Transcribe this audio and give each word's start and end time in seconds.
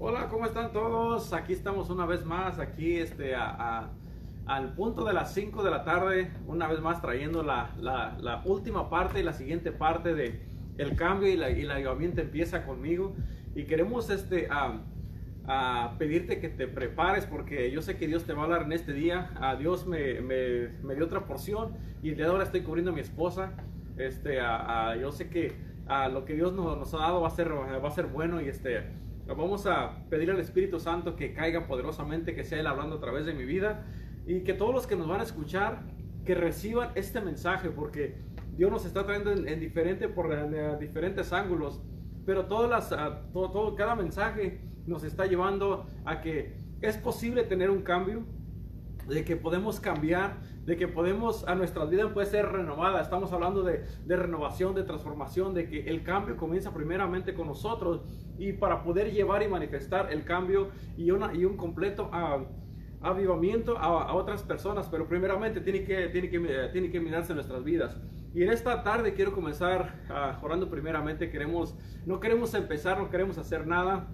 Hola, 0.00 0.28
¿cómo 0.28 0.46
están 0.46 0.72
todos? 0.72 1.32
Aquí 1.32 1.52
estamos 1.52 1.90
una 1.90 2.06
vez 2.06 2.24
más, 2.24 2.60
aquí 2.60 2.98
este, 2.98 3.34
a, 3.34 3.90
al 4.46 4.74
punto 4.74 5.04
de 5.04 5.12
las 5.12 5.34
5 5.34 5.64
de 5.64 5.72
la 5.72 5.82
tarde, 5.82 6.30
una 6.46 6.68
vez 6.68 6.80
más 6.80 7.02
trayendo 7.02 7.42
la, 7.42 7.74
la, 7.80 8.16
la 8.20 8.40
última 8.44 8.90
parte 8.90 9.18
y 9.18 9.24
la 9.24 9.32
siguiente 9.32 9.72
parte 9.72 10.14
de 10.14 10.40
el 10.78 10.94
cambio 10.94 11.28
y, 11.28 11.36
la, 11.36 11.50
y 11.50 11.62
el 11.62 12.16
empieza 12.16 12.64
conmigo. 12.64 13.16
Y 13.56 13.64
queremos 13.64 14.08
este, 14.08 14.46
a, 14.48 14.82
a 15.48 15.96
pedirte 15.98 16.38
que 16.38 16.48
te 16.48 16.68
prepares 16.68 17.26
porque 17.26 17.72
yo 17.72 17.82
sé 17.82 17.96
que 17.96 18.06
Dios 18.06 18.22
te 18.22 18.34
va 18.34 18.42
a 18.42 18.44
hablar 18.44 18.62
en 18.62 18.74
este 18.74 18.92
día. 18.92 19.32
A 19.40 19.56
Dios 19.56 19.88
me, 19.88 20.20
me, 20.20 20.68
me 20.84 20.94
dio 20.94 21.06
otra 21.06 21.26
porción 21.26 21.76
y 22.04 22.10
el 22.10 22.14
día 22.14 22.26
de 22.26 22.30
ahora 22.30 22.44
estoy 22.44 22.60
cubriendo 22.60 22.92
a 22.92 22.94
mi 22.94 23.00
esposa. 23.00 23.52
Este, 23.96 24.40
a, 24.40 24.94
yo 24.94 25.10
sé 25.10 25.28
que 25.28 25.56
a 25.88 26.08
lo 26.08 26.24
que 26.24 26.34
Dios 26.34 26.52
nos, 26.52 26.78
nos, 26.78 26.94
ha 26.94 26.98
dado 26.98 27.22
va 27.22 27.26
a 27.26 27.32
ser, 27.32 27.52
va 27.52 27.88
a 27.88 27.90
ser 27.90 28.06
bueno 28.06 28.40
y 28.40 28.48
este, 28.48 28.84
vamos 29.34 29.66
a 29.66 30.04
pedir 30.08 30.30
al 30.30 30.40
Espíritu 30.40 30.80
Santo 30.80 31.16
que 31.16 31.32
caiga 31.32 31.66
poderosamente, 31.66 32.34
que 32.34 32.44
sea 32.44 32.60
Él 32.60 32.66
hablando 32.66 32.96
a 32.96 33.00
través 33.00 33.26
de 33.26 33.34
mi 33.34 33.44
vida 33.44 33.86
y 34.26 34.40
que 34.40 34.54
todos 34.54 34.74
los 34.74 34.86
que 34.86 34.96
nos 34.96 35.08
van 35.08 35.20
a 35.20 35.24
escuchar, 35.24 35.82
que 36.24 36.34
reciban 36.34 36.90
este 36.94 37.20
mensaje 37.20 37.70
porque 37.70 38.16
Dios 38.56 38.70
nos 38.70 38.84
está 38.84 39.04
trayendo 39.04 39.32
en, 39.32 39.48
en 39.48 39.60
diferente, 39.60 40.08
por 40.08 40.32
en, 40.32 40.78
diferentes 40.78 41.32
ángulos, 41.32 41.80
pero 42.26 42.46
todo, 42.46 42.68
todo, 43.32 43.74
cada 43.74 43.94
mensaje 43.94 44.60
nos 44.86 45.04
está 45.04 45.26
llevando 45.26 45.86
a 46.04 46.20
que 46.20 46.56
es 46.80 46.96
posible 46.96 47.44
tener 47.44 47.70
un 47.70 47.82
cambio, 47.82 48.24
de 49.08 49.24
que 49.24 49.36
podemos 49.36 49.80
cambiar, 49.80 50.36
de 50.68 50.76
que 50.76 50.86
podemos, 50.86 51.48
a 51.48 51.54
nuestra 51.54 51.86
vida 51.86 52.12
puede 52.12 52.26
ser 52.26 52.44
renovada. 52.46 53.00
Estamos 53.00 53.32
hablando 53.32 53.62
de, 53.62 53.86
de, 54.04 54.16
renovación, 54.16 54.74
de 54.74 54.82
transformación, 54.82 55.54
de 55.54 55.66
que 55.66 55.88
el 55.88 56.02
cambio 56.02 56.36
comienza 56.36 56.74
primeramente 56.74 57.32
con 57.32 57.46
nosotros 57.46 58.02
y 58.36 58.52
para 58.52 58.82
poder 58.82 59.10
llevar 59.10 59.42
y 59.42 59.48
manifestar 59.48 60.12
el 60.12 60.24
cambio 60.24 60.68
y, 60.98 61.10
una, 61.10 61.34
y 61.34 61.46
un 61.46 61.56
completo 61.56 62.10
uh, 62.12 62.44
avivamiento 63.00 63.78
a, 63.78 64.10
a, 64.10 64.12
otras 64.12 64.42
personas, 64.42 64.88
pero 64.90 65.08
primeramente 65.08 65.62
tiene 65.62 65.84
que, 65.84 66.08
tiene, 66.08 66.28
que, 66.28 66.68
tiene 66.70 66.90
que 66.90 67.00
mirarse 67.00 67.32
nuestras 67.32 67.64
vidas. 67.64 67.96
Y 68.34 68.42
en 68.42 68.50
esta 68.50 68.82
tarde 68.82 69.14
quiero 69.14 69.32
comenzar 69.32 70.02
uh, 70.10 70.44
orando 70.44 70.68
primeramente, 70.68 71.30
queremos, 71.30 71.78
no 72.04 72.20
queremos 72.20 72.52
empezar, 72.52 72.98
no 72.98 73.08
queremos 73.08 73.38
hacer 73.38 73.66
nada 73.66 74.06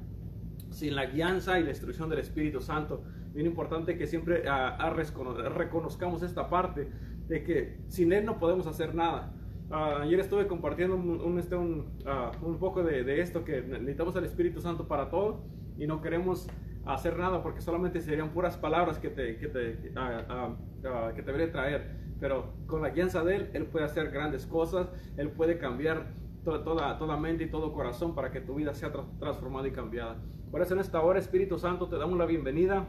sin 0.71 0.95
la 0.95 1.07
guianza 1.07 1.59
y 1.59 1.65
la 1.65 1.71
instrucción 1.71 2.09
del 2.09 2.21
Espíritu 2.21 2.61
Santo 2.61 3.03
bien 3.35 3.47
importante 3.47 3.99
que 3.99 4.07
siempre 4.07 4.45
uh, 4.49 5.49
reconozcamos 5.51 6.23
esta 6.23 6.49
parte 6.49 6.89
de 7.27 7.43
que 7.43 7.79
sin 7.89 8.13
Él 8.13 8.25
no 8.25 8.39
podemos 8.39 8.67
hacer 8.67 8.95
nada. 8.95 9.35
Uh, 9.71 10.03
ayer 10.03 10.21
estuve 10.21 10.47
compartiendo 10.47 10.95
un, 10.95 11.21
un, 11.21 11.39
este, 11.39 11.57
un, 11.57 11.99
uh, 12.07 12.47
un 12.47 12.59
poco 12.59 12.83
de, 12.83 13.03
de, 13.03 13.21
esto, 13.21 13.45
que 13.45 13.63
necesitamos 13.63 14.15
al 14.17 14.25
Espíritu 14.25 14.61
Santo 14.61 14.87
para 14.87 15.11
todo 15.11 15.45
y 15.77 15.87
no 15.87 16.01
queremos 16.01 16.49
hacer 16.87 17.19
nada 17.19 17.43
porque 17.43 17.61
solamente 17.61 18.01
serían 18.01 18.31
puras 18.31 18.57
palabras 18.57 18.99
que 18.99 19.09
te, 19.09 19.39
que 19.39 19.49
te, 19.49 19.79
que 19.79 21.23
te 21.23 21.23
debería 21.23 21.51
traer. 21.51 22.05
Pero 22.21 22.55
con 22.67 22.83
la 22.83 22.91
guianza 22.91 23.25
de 23.25 23.37
Él, 23.37 23.51
Él 23.55 23.67
puede 23.67 23.87
hacer 23.87 24.11
grandes 24.11 24.47
cosas, 24.47 24.91
Él 25.17 25.31
puede 25.31 25.59
cambiar 25.59 26.13
toda, 26.45 26.63
toda, 26.63 26.99
toda 26.99 27.17
mente 27.17 27.45
y 27.45 27.51
todo 27.51 27.73
corazón 27.73 28.15
para 28.15 28.31
que 28.31 28.41
tu 28.41 28.55
vida 28.55 28.75
sea 28.75 28.93
tra 28.93 29.05
transformada 29.19 29.67
y 29.67 29.73
cambiada. 29.73 30.23
Por 30.51 30.63
eso 30.63 30.75
en 30.75 30.81
esta 30.81 31.01
hora, 31.01 31.19
Espíritu 31.19 31.59
Santo, 31.59 31.89
te 31.89 31.97
damos 31.97 32.19
la 32.19 32.27
bienvenida. 32.27 32.87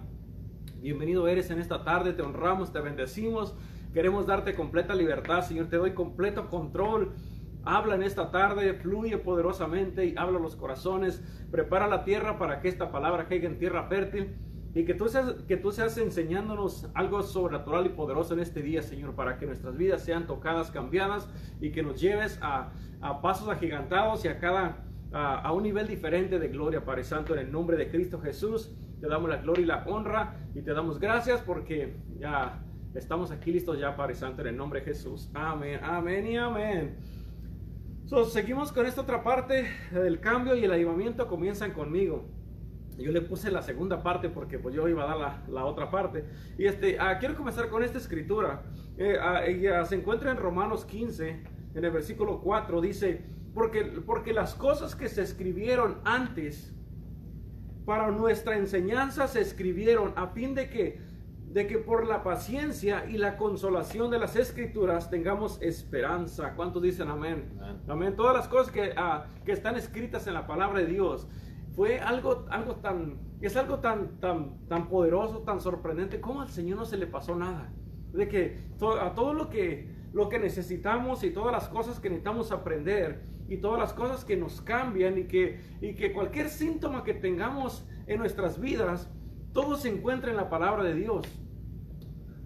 Bienvenido 0.85 1.27
eres 1.27 1.49
en 1.49 1.57
esta 1.57 1.83
tarde, 1.83 2.13
te 2.13 2.21
honramos, 2.21 2.71
te 2.71 2.79
bendecimos. 2.79 3.55
Queremos 3.91 4.27
darte 4.27 4.53
completa 4.53 4.93
libertad, 4.93 5.41
Señor. 5.41 5.65
Te 5.65 5.77
doy 5.77 5.95
completo 5.95 6.47
control. 6.47 7.15
Habla 7.63 7.95
en 7.95 8.03
esta 8.03 8.29
tarde, 8.29 8.75
fluye 8.75 9.17
poderosamente 9.17 10.05
y 10.05 10.15
habla 10.15 10.37
los 10.37 10.55
corazones. 10.55 11.23
Prepara 11.49 11.87
la 11.87 12.03
tierra 12.03 12.37
para 12.37 12.61
que 12.61 12.67
esta 12.67 12.91
palabra 12.91 13.27
caiga 13.27 13.47
en 13.47 13.57
tierra 13.57 13.87
fértil. 13.87 14.35
Y 14.75 14.85
que 14.85 14.93
tú, 14.93 15.07
seas, 15.07 15.33
que 15.47 15.57
tú 15.57 15.71
seas 15.71 15.97
enseñándonos 15.97 16.87
algo 16.93 17.23
sobrenatural 17.23 17.87
y 17.87 17.89
poderoso 17.89 18.35
en 18.35 18.41
este 18.41 18.61
día, 18.61 18.83
Señor, 18.83 19.15
para 19.15 19.39
que 19.39 19.47
nuestras 19.47 19.75
vidas 19.75 20.03
sean 20.03 20.27
tocadas, 20.27 20.69
cambiadas 20.69 21.27
y 21.61 21.71
que 21.71 21.81
nos 21.81 21.99
lleves 21.99 22.37
a, 22.43 22.73
pasos 23.23 23.49
agigantados 23.49 24.23
y 24.23 24.27
a 24.27 24.37
cada 24.37 24.85
a, 25.11 25.39
a 25.39 25.51
un 25.51 25.63
nivel 25.63 25.87
diferente 25.87 26.37
de 26.37 26.47
gloria, 26.49 26.85
Padre 26.85 27.05
Santo, 27.05 27.33
en 27.33 27.39
el 27.39 27.51
nombre 27.51 27.75
de 27.75 27.89
Cristo 27.89 28.21
Jesús 28.21 28.71
te 28.99 29.07
damos 29.07 29.29
la 29.29 29.37
gloria 29.37 29.63
y 29.63 29.65
la 29.65 29.83
honra 29.85 30.35
y 30.53 30.61
te 30.61 30.73
damos 30.73 30.99
gracias 30.99 31.41
porque 31.41 31.95
ya 32.17 32.63
estamos 32.93 33.31
aquí 33.31 33.51
listos 33.51 33.79
ya, 33.79 33.95
Padre 33.95 34.15
Santo, 34.15 34.41
en 34.41 34.49
el 34.49 34.57
nombre 34.57 34.79
de 34.79 34.85
Jesús. 34.85 35.29
Amén, 35.33 35.79
amén 35.83 36.27
y 36.27 36.37
amén. 36.37 36.97
So, 38.05 38.23
seguimos 38.25 38.71
con 38.71 38.85
esta 38.85 39.01
otra 39.01 39.23
parte 39.23 39.65
del 39.91 40.19
cambio 40.19 40.55
y 40.55 40.63
el 40.63 40.71
avivamiento 40.71 41.27
comienzan 41.27 41.71
conmigo. 41.71 42.25
Yo 42.97 43.11
le 43.11 43.21
puse 43.21 43.51
la 43.51 43.61
segunda 43.61 44.03
parte 44.03 44.29
porque 44.29 44.59
pues 44.59 44.73
yo 44.73 44.87
iba 44.87 45.03
a 45.03 45.07
dar 45.07 45.17
la, 45.17 45.43
la 45.49 45.65
otra 45.65 45.89
parte. 45.89 46.23
Y 46.57 46.65
este, 46.65 46.97
ah, 46.99 47.17
quiero 47.19 47.35
comenzar 47.35 47.67
con 47.67 47.83
esta 47.83 47.97
escritura. 47.97 48.63
Eh, 48.97 49.17
ah, 49.19 49.85
se 49.85 49.95
encuentra 49.95 50.31
en 50.31 50.37
Romanos 50.37 50.85
15, 50.85 51.43
en 51.73 51.83
el 51.83 51.91
versículo 51.91 52.39
4, 52.41 52.79
dice, 52.79 53.25
porque, 53.53 53.85
porque 54.05 54.33
las 54.33 54.53
cosas 54.53 54.95
que 54.95 55.09
se 55.09 55.23
escribieron 55.23 55.99
antes 56.05 56.74
para 57.85 58.09
nuestra 58.09 58.57
enseñanza 58.57 59.27
se 59.27 59.41
escribieron 59.41 60.13
a 60.15 60.27
fin 60.27 60.55
de 60.55 60.69
que, 60.69 60.99
de 61.51 61.67
que 61.67 61.77
por 61.77 62.07
la 62.07 62.23
paciencia 62.23 63.05
y 63.07 63.17
la 63.17 63.37
consolación 63.37 64.09
de 64.09 64.19
las 64.19 64.35
escrituras 64.35 65.09
tengamos 65.09 65.61
esperanza. 65.61 66.53
¿Cuántos 66.55 66.81
dicen 66.81 67.09
amén? 67.09 67.53
Amén. 67.61 67.81
amén. 67.87 68.15
Todas 68.15 68.35
las 68.35 68.47
cosas 68.47 68.71
que, 68.71 68.89
uh, 68.89 69.43
que, 69.45 69.51
están 69.51 69.75
escritas 69.75 70.25
en 70.25 70.33
la 70.33 70.47
palabra 70.47 70.79
de 70.79 70.87
Dios 70.87 71.27
fue 71.75 71.99
algo, 71.99 72.45
algo 72.49 72.77
tan, 72.77 73.19
es 73.39 73.55
algo 73.55 73.79
tan, 73.79 74.19
tan, 74.19 74.67
tan 74.67 74.89
poderoso, 74.89 75.39
tan 75.39 75.59
sorprendente, 75.59 76.19
como 76.19 76.41
al 76.41 76.49
Señor 76.49 76.79
no 76.79 76.85
se 76.85 76.97
le 76.97 77.05
pasó 77.05 77.35
nada. 77.35 77.71
De 78.13 78.27
que 78.27 78.57
to, 78.79 78.99
a 78.99 79.13
todo 79.13 79.33
lo 79.33 79.49
que, 79.49 79.93
lo 80.11 80.27
que 80.29 80.39
necesitamos 80.39 81.23
y 81.23 81.29
todas 81.29 81.51
las 81.51 81.67
cosas 81.67 81.99
que 81.99 82.09
necesitamos 82.09 82.51
aprender, 82.51 83.34
y 83.47 83.57
todas 83.57 83.79
las 83.79 83.93
cosas 83.93 84.25
que 84.25 84.35
nos 84.37 84.61
cambian 84.61 85.17
y 85.17 85.23
que, 85.25 85.59
y 85.81 85.95
que 85.95 86.13
cualquier 86.13 86.49
síntoma 86.49 87.03
que 87.03 87.13
tengamos 87.13 87.87
en 88.07 88.19
nuestras 88.19 88.59
vidas, 88.59 89.09
todo 89.53 89.77
se 89.77 89.89
encuentra 89.89 90.31
en 90.31 90.37
la 90.37 90.49
palabra 90.49 90.83
de 90.83 90.95
Dios. 90.95 91.25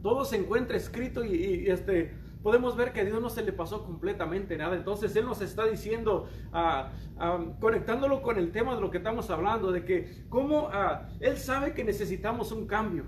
Todo 0.01 0.25
se 0.25 0.37
encuentra 0.37 0.77
escrito 0.77 1.23
y, 1.25 1.33
y 1.33 1.67
este, 1.67 2.13
podemos 2.41 2.77
ver 2.77 2.93
que 2.93 3.01
a 3.01 3.05
Dios 3.05 3.21
no 3.21 3.29
se 3.29 3.43
le 3.43 3.51
pasó 3.51 3.85
completamente 3.85 4.57
nada. 4.57 4.75
Entonces 4.75 5.15
Él 5.15 5.25
nos 5.25 5.41
está 5.41 5.65
diciendo, 5.65 6.29
uh, 6.53 7.59
conectándolo 7.59 8.21
con 8.21 8.37
el 8.37 8.51
tema 8.51 8.75
de 8.75 8.81
lo 8.81 8.91
que 8.91 8.97
estamos 8.97 9.29
hablando, 9.29 9.71
de 9.71 9.83
que 9.83 10.25
cómo 10.29 10.67
uh, 10.67 11.07
Él 11.19 11.37
sabe 11.37 11.73
que 11.73 11.83
necesitamos 11.83 12.51
un 12.51 12.65
cambio. 12.67 13.05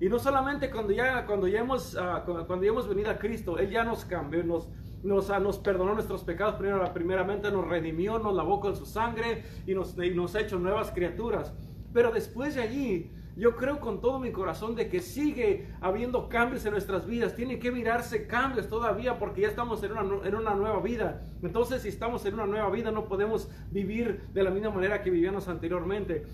Y 0.00 0.08
no 0.08 0.18
solamente 0.18 0.70
cuando 0.70 0.92
ya, 0.92 1.26
cuando 1.26 1.46
ya, 1.46 1.60
hemos, 1.60 1.94
uh, 1.94 2.24
cuando 2.24 2.62
ya 2.62 2.70
hemos 2.70 2.88
venido 2.88 3.10
a 3.10 3.18
Cristo, 3.18 3.58
Él 3.58 3.70
ya 3.70 3.84
nos 3.84 4.04
cambió, 4.04 4.42
nos, 4.42 4.68
nos, 5.02 5.28
nos, 5.40 5.58
perdonó 5.58 5.94
nuestros 5.94 6.24
pecados, 6.24 6.54
primero, 6.54 6.92
primeramente 6.92 7.50
nos 7.50 7.66
redimió, 7.66 8.18
nos 8.18 8.34
lavó 8.34 8.60
con 8.60 8.76
su 8.76 8.86
sangre 8.86 9.44
y 9.66 9.74
nos, 9.74 9.96
y 9.98 10.10
nos 10.10 10.34
ha 10.34 10.40
hecho 10.40 10.58
nuevas 10.58 10.90
criaturas. 10.90 11.52
Pero 11.92 12.10
después 12.10 12.54
de 12.54 12.62
allí, 12.62 13.10
yo 13.36 13.56
creo 13.56 13.80
con 13.80 14.00
todo 14.00 14.18
mi 14.18 14.30
corazón 14.30 14.74
de 14.74 14.88
que 14.88 15.00
sigue 15.00 15.68
habiendo 15.80 16.28
cambios 16.28 16.64
en 16.66 16.72
nuestras 16.72 17.06
vidas. 17.06 17.34
Tienen 17.34 17.58
que 17.58 17.72
mirarse 17.72 18.26
cambios 18.26 18.68
todavía 18.68 19.18
porque 19.18 19.42
ya 19.42 19.48
estamos 19.48 19.82
en 19.82 19.92
una, 19.92 20.26
en 20.26 20.34
una 20.34 20.54
nueva 20.54 20.80
vida. 20.80 21.22
Entonces, 21.42 21.82
si 21.82 21.88
estamos 21.88 22.24
en 22.26 22.34
una 22.34 22.46
nueva 22.46 22.68
vida, 22.70 22.90
no 22.90 23.06
podemos 23.06 23.50
vivir 23.70 24.22
de 24.34 24.42
la 24.42 24.50
misma 24.50 24.70
manera 24.70 25.02
que 25.02 25.10
vivíamos 25.10 25.48
anteriormente. 25.48 26.24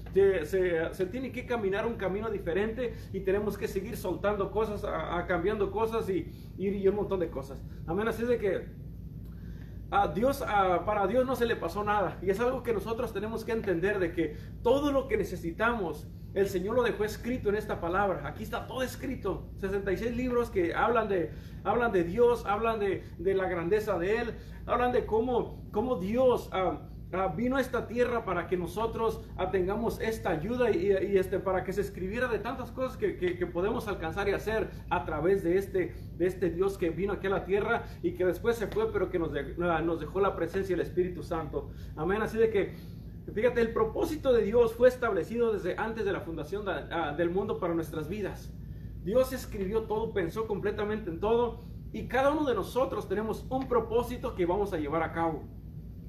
Se, 0.45 1.07
tiene 1.07 1.31
que 1.31 1.47
caminar 1.47 1.87
un 1.87 1.95
camino 1.95 2.31
diferente 2.31 2.95
y 3.13 3.21
tenemos 3.21 3.57
que 3.57 3.69
seguir 3.69 3.97
soltando 3.97 4.51
cosas, 4.51 4.85
cambiando 5.29 5.71
cosas 5.71 6.09
y, 6.11 6.33
un 6.89 6.97
montón 6.97 7.21
de 7.21 7.31
cosas. 7.31 7.63
Amén. 7.87 8.09
Así 8.09 8.25
de 8.25 8.39
que 8.39 8.67
a 9.91 10.09
Dios, 10.09 10.45
para 10.85 11.07
Dios 11.07 11.25
no 11.25 11.37
se 11.37 11.47
le 11.47 11.55
pasó 11.55 11.85
nada. 11.85 12.19
Y 12.23 12.31
es 12.31 12.41
algo 12.41 12.63
que 12.63 12.73
nosotros 12.73 13.13
tenemos 13.13 13.45
que 13.45 13.53
entender 13.53 14.01
de 14.01 14.13
que 14.13 14.37
todo 14.63 14.91
lo 14.91 15.07
que 15.07 15.17
necesitamos 15.17 16.09
el 16.35 16.49
Señor 16.49 16.77
lo 16.77 16.83
dejó 16.83 17.05
escrito 17.05 17.49
en 17.49 17.57
esta 17.57 17.81
palabra. 17.81 18.27
Aquí 18.27 18.43
está 18.43 18.67
todo 18.67 18.83
escrito. 18.83 19.49
66 19.61 20.17
libros 20.17 20.51
que 20.51 20.75
hablan 20.75 21.09
de, 21.09 21.31
hablan 21.65 21.93
de 21.93 22.05
Dios, 22.05 22.45
hablan 22.47 22.79
de, 22.79 23.05
de 23.19 23.35
la 23.35 23.49
grandeza 23.49 23.99
de 23.99 24.19
Él, 24.19 24.35
hablan 24.67 24.93
de 24.93 25.07
cómo, 25.07 25.65
cómo 25.73 25.97
Dios 25.97 26.51
uh, 26.53 27.17
uh, 27.17 27.35
vino 27.35 27.57
a 27.57 27.61
esta 27.61 27.87
tierra 27.87 28.25
para 28.25 28.47
que 28.47 28.57
nosotros 28.57 29.23
uh, 29.39 29.51
tengamos 29.51 30.01
esta 30.01 30.31
ayuda 30.31 30.71
y, 30.71 31.17
este, 31.17 31.39
para 31.39 31.65
que 31.65 31.73
se 31.73 31.81
escribiera 31.81 32.29
de 32.29 32.39
tantas 32.39 32.71
cosas 32.71 32.99
que, 32.99 33.17
que, 33.17 33.47
podemos 33.47 33.89
alcanzar 33.89 34.29
y 34.29 34.33
hacer 34.33 34.69
a 34.91 35.05
través 35.07 35.43
de 35.43 35.57
este, 35.57 35.95
de 36.17 36.27
este 36.27 36.51
Dios 36.51 36.77
que 36.77 36.91
vino 36.91 37.15
aquí 37.15 37.27
a 37.27 37.31
la 37.31 37.45
tierra 37.45 37.85
y 38.03 38.13
que 38.13 38.27
después 38.27 38.57
se 38.57 38.67
fue, 38.67 38.93
pero 38.93 39.09
que 39.09 39.19
nos, 39.19 39.33
nos 39.57 40.01
dejó 40.01 40.21
la 40.21 40.37
presencia 40.37 40.77
del 40.77 40.85
Espíritu 40.87 41.23
Santo. 41.23 41.71
Amén. 41.97 42.21
Así 42.21 42.37
de 42.37 42.51
que 42.51 42.75
Fíjate, 43.35 43.61
el 43.61 43.73
propósito 43.73 44.33
de 44.33 44.43
Dios 44.43 44.75
fue 44.75 44.89
establecido 44.89 45.53
desde 45.53 45.77
antes 45.77 46.05
de 46.05 46.13
la 46.13 46.21
fundación 46.21 46.67
uh, 46.67 47.17
del 47.17 47.31
mundo 47.31 47.59
para 47.59 47.75
nuestras 47.75 48.09
vidas. 48.09 48.53
Dios 49.03 49.33
escribió 49.33 49.83
todo, 49.83 50.13
pensó 50.13 50.47
completamente 50.47 51.11
en 51.11 51.21
todo 51.21 51.65
y 51.93 52.09
cada 52.09 52.31
uno 52.31 52.45
de 52.45 52.55
nosotros 52.55 53.09
tenemos 53.09 53.47
un 53.51 53.69
propósito 53.69 54.35
que 54.35 54.47
vamos 54.47 54.73
a 54.73 54.79
llevar 54.79 55.03
a 55.03 55.13
cabo. 55.13 55.45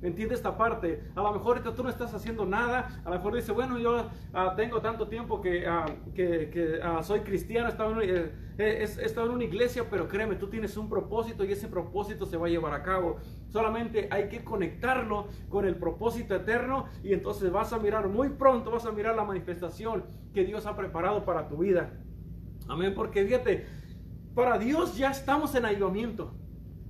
Entiende 0.02 0.34
esta 0.34 0.58
parte. 0.58 1.04
A 1.16 1.22
lo 1.22 1.34
mejor 1.34 1.62
tú 1.76 1.84
no 1.84 1.90
estás 1.90 2.14
haciendo 2.14 2.46
nada. 2.46 3.02
A 3.04 3.10
lo 3.10 3.16
mejor 3.16 3.36
dice, 3.36 3.52
bueno, 3.52 3.78
yo 3.78 4.10
ah, 4.34 4.54
tengo 4.56 4.82
tanto 4.82 5.08
tiempo 5.08 5.42
que, 5.42 5.68
ah, 5.68 5.86
que, 6.16 6.80
ah, 6.82 7.04
soy 7.04 7.22
cristiano, 7.22 7.68
he 7.68 7.72
estado, 7.72 8.02
en, 8.02 8.10
eh, 8.10 8.32
he 8.58 8.84
estado 8.84 9.28
en 9.28 9.34
una 9.34 9.44
iglesia, 9.44 9.86
pero 9.90 10.08
créeme, 10.08 10.36
tú 10.36 10.48
tienes 10.48 10.78
un 10.78 10.90
propósito 10.90 11.44
y 11.44 11.52
ese 11.52 11.68
propósito 11.68 12.26
se 12.26 12.38
va 12.38 12.48
a 12.48 12.50
llevar 12.50 12.74
a 12.74 12.82
cabo. 12.82 13.18
Solamente 13.50 14.08
hay 14.10 14.30
que 14.30 14.44
conectarlo 14.44 15.28
con 15.50 15.66
el 15.66 15.76
propósito 15.76 16.36
eterno 16.36 16.86
y 17.04 17.14
entonces 17.14 17.52
vas 17.52 17.74
a 17.74 17.80
mirar 17.80 18.08
muy 18.08 18.30
pronto, 18.30 18.72
vas 18.72 18.86
a 18.86 18.92
mirar 18.92 19.16
la 19.16 19.26
manifestación 19.26 20.06
que 20.34 20.46
Dios 20.46 20.66
ha 20.66 20.78
preparado 20.78 21.26
para 21.26 21.50
tu 21.50 21.58
vida. 21.58 21.92
Amén, 22.70 22.94
porque 22.96 23.26
fíjate, 23.26 23.66
para 24.34 24.58
Dios 24.58 24.96
ya 24.96 25.12
estamos 25.12 25.56
en 25.56 25.66
ayudamiento 25.66 26.39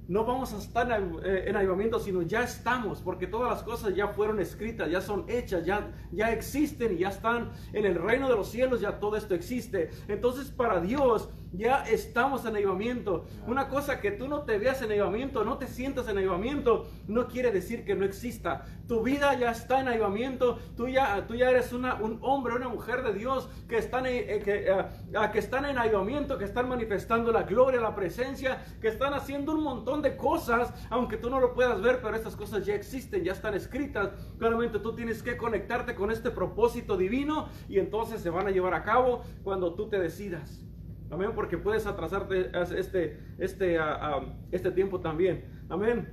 no 0.10 0.26
vamos 0.26 0.54
a 0.54 0.58
estar 0.58 0.92
eh, 1.24 1.44
en 1.46 1.56
avivamiento, 1.56 2.00
sino 2.00 2.24
ya 2.24 2.44
estamos, 2.44 3.00
porque 3.00 3.28
todas 3.28 3.52
las 3.52 3.62
cosas 3.62 3.96
ya 3.96 4.08
fueron 4.08 4.40
escritas, 4.40 4.90
ya 4.90 5.02
son 5.02 5.24
hechas, 5.30 5.64
ya, 5.64 5.88
ya 6.12 6.34
existen 6.34 6.96
y 6.96 6.98
ya 6.98 7.10
están 7.10 7.52
en 7.74 7.86
el 7.86 7.94
reino 7.94 8.28
de 8.28 8.36
los 8.36 8.50
cielos, 8.50 8.82
ya 8.82 9.00
todo 9.00 9.16
esto 9.16 9.36
existe. 9.36 9.92
Entonces 10.08 10.50
para 10.50 10.82
Dios 10.82 11.30
ya 11.52 11.84
estamos 11.84 12.46
en 12.46 12.56
avivamiento. 12.56 13.26
Una 13.48 13.70
cosa 13.70 14.00
que 14.00 14.12
tú 14.12 14.28
no 14.28 14.44
te 14.44 14.58
veas 14.58 14.82
en 14.82 14.92
avivamiento, 14.92 15.44
no 15.44 15.58
te 15.58 15.68
sientas 15.68 16.08
en 16.08 16.18
avivamiento, 16.18 16.88
no 17.08 17.28
quiere 17.28 17.52
decir 17.52 17.86
que 17.86 17.96
no 17.96 18.06
exista. 18.06 18.66
Tu 18.88 19.04
vida 19.04 19.34
ya 19.36 19.52
está 19.52 19.80
en 19.80 19.88
avivamiento, 19.88 20.60
tú 20.76 20.88
ya, 20.88 21.26
tú 21.28 21.36
ya 21.36 21.50
eres 21.50 21.74
una, 21.74 21.96
un 21.96 22.20
hombre, 22.22 22.56
una 22.56 22.70
mujer 22.70 23.04
de 23.04 23.14
Dios 23.14 23.50
que 23.68 23.78
están, 23.78 24.06
eh, 24.06 24.42
que, 24.44 24.66
eh, 24.68 24.86
que 25.32 25.40
están 25.40 25.66
en 25.66 25.78
avivamiento, 25.78 26.38
que 26.38 26.46
están 26.46 26.70
manifestando 26.70 27.32
la 27.32 27.44
gloria, 27.44 27.82
la 27.82 27.96
presencia, 27.96 28.64
que 28.82 28.88
están 28.88 29.14
haciendo 29.14 29.54
un 29.54 29.64
montón 29.64 30.02
de 30.02 30.16
cosas, 30.18 30.74
aunque 30.90 31.18
tú 31.18 31.30
no 31.30 31.40
lo 31.40 31.54
puedas 31.54 31.82
ver, 31.82 32.02
pero 32.02 32.16
estas 32.16 32.36
cosas 32.36 32.66
ya 32.66 32.76
existen, 32.76 33.24
ya 33.24 33.34
están 33.34 33.54
escritas. 33.54 34.12
Claramente 34.38 34.80
tú 34.80 34.96
tienes 34.96 35.22
que 35.22 35.38
conectarte 35.38 35.96
con 35.96 36.12
este 36.12 36.32
propósito 36.32 36.98
divino 36.98 37.50
y 37.68 37.80
entonces 37.80 38.22
se 38.22 38.30
van 38.30 38.48
a 38.48 38.52
llevar 38.52 38.74
a 38.74 38.84
cabo 38.84 39.24
cuando 39.44 39.74
tú 39.74 39.90
te 39.90 40.00
decidas. 40.00 40.69
Amén, 41.12 41.32
porque 41.34 41.58
puedes 41.58 41.86
atrasarte 41.86 42.52
este, 42.78 43.20
este, 43.40 43.80
ah, 43.80 43.98
ah, 44.02 44.26
este 44.52 44.72
tiempo 44.72 45.00
también. 45.00 45.66
Amén. 45.70 46.08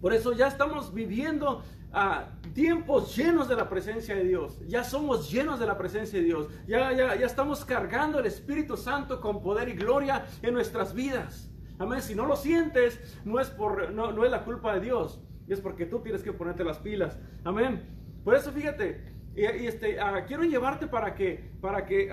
Por 0.00 0.12
eso 0.12 0.32
ya 0.32 0.48
estamos 0.48 0.92
viviendo 0.92 1.62
a 1.92 2.28
tiempos 2.54 3.16
llenos 3.16 3.48
de 3.48 3.56
la 3.56 3.68
presencia 3.68 4.14
de 4.14 4.24
Dios. 4.24 4.60
Ya 4.66 4.84
somos 4.84 5.30
llenos 5.30 5.58
de 5.58 5.66
la 5.66 5.76
presencia 5.76 6.18
de 6.18 6.24
Dios. 6.24 6.48
Ya, 6.66 6.92
ya, 6.92 7.14
ya 7.16 7.26
estamos 7.26 7.64
cargando 7.64 8.18
el 8.18 8.26
Espíritu 8.26 8.76
Santo 8.76 9.20
con 9.20 9.42
poder 9.42 9.68
y 9.68 9.72
gloria 9.72 10.26
en 10.42 10.54
nuestras 10.54 10.94
vidas. 10.94 11.50
Amén. 11.78 12.02
Si 12.02 12.14
no 12.14 12.26
lo 12.26 12.36
sientes, 12.36 13.00
no 13.24 13.40
es, 13.40 13.48
por, 13.48 13.90
no, 13.92 14.12
no 14.12 14.24
es 14.24 14.30
la 14.30 14.44
culpa 14.44 14.74
de 14.74 14.80
Dios. 14.80 15.22
Es 15.48 15.60
porque 15.60 15.86
tú 15.86 16.00
tienes 16.00 16.22
que 16.22 16.32
ponerte 16.32 16.62
las 16.62 16.78
pilas. 16.78 17.18
Amén. 17.44 17.82
Por 18.22 18.34
eso 18.34 18.52
fíjate, 18.52 19.18
y, 19.34 19.44
este, 19.44 20.00
ah, 20.00 20.24
quiero 20.26 20.44
llevarte 20.44 20.86
para 20.86 21.14
que, 21.14 21.52
para 21.60 21.86
que 21.86 22.10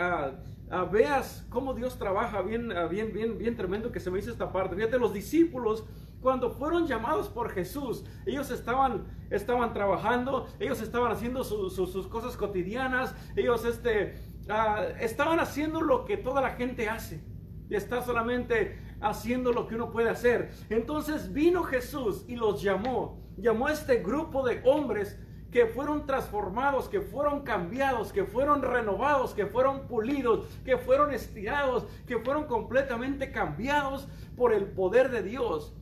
veas 0.91 1.45
cómo 1.49 1.73
Dios 1.73 1.97
trabaja 1.97 2.41
bien, 2.41 2.73
bien, 2.89 3.13
bien, 3.13 3.37
bien 3.37 3.55
tremendo 3.55 3.91
que 3.91 3.99
se 3.99 4.11
me 4.11 4.19
hizo 4.19 4.31
esta 4.31 4.51
parte. 4.51 4.75
Fíjate, 4.75 4.99
los 4.99 5.13
discípulos 5.13 5.85
cuando 6.21 6.49
fueron 6.49 6.87
llamados 6.87 7.29
por 7.29 7.51
Jesús, 7.51 8.03
ellos 8.25 8.49
estaban, 8.51 9.05
estaban 9.29 9.73
trabajando, 9.73 10.47
ellos 10.59 10.81
estaban 10.81 11.11
haciendo 11.11 11.43
sus 11.43 12.07
cosas 12.07 12.35
cotidianas, 12.35 13.15
ellos 13.35 13.63
este, 13.65 14.15
ah, 14.49 14.83
estaban 14.99 15.39
haciendo 15.39 15.81
lo 15.81 16.05
que 16.05 16.17
toda 16.17 16.41
la 16.41 16.51
gente 16.51 16.89
hace. 16.89 17.23
Y 17.69 17.75
está 17.75 18.01
solamente 18.01 18.79
haciendo 19.01 19.51
lo 19.51 19.67
que 19.67 19.75
uno 19.75 19.91
puede 19.91 20.09
hacer. 20.09 20.51
Entonces 20.69 21.33
vino 21.33 21.63
Jesús 21.63 22.23
y 22.27 22.35
los 22.35 22.61
llamó. 22.61 23.21
Llamó 23.37 23.67
a 23.67 23.73
este 23.73 23.97
grupo 23.97 24.45
de 24.45 24.61
hombres 24.65 25.19
que 25.57 25.65
fueron 25.65 26.05
transformados, 26.05 26.87
que 26.87 27.01
fueron 27.01 27.41
cambiados, 27.41 28.13
que 28.13 28.25
fueron 28.25 28.61
renovados, 28.61 29.33
que 29.33 29.47
fueron 29.47 29.87
pulidos, 29.87 30.47
que 30.63 30.77
fueron 30.77 31.11
estirados, 31.11 31.87
que 32.05 32.19
fueron 32.19 32.45
completamente 32.45 33.31
cambiados 33.31 34.07
por 34.35 34.53
el 34.53 34.65
poder 34.65 35.09
de 35.09 35.23
Dios. 35.23 35.73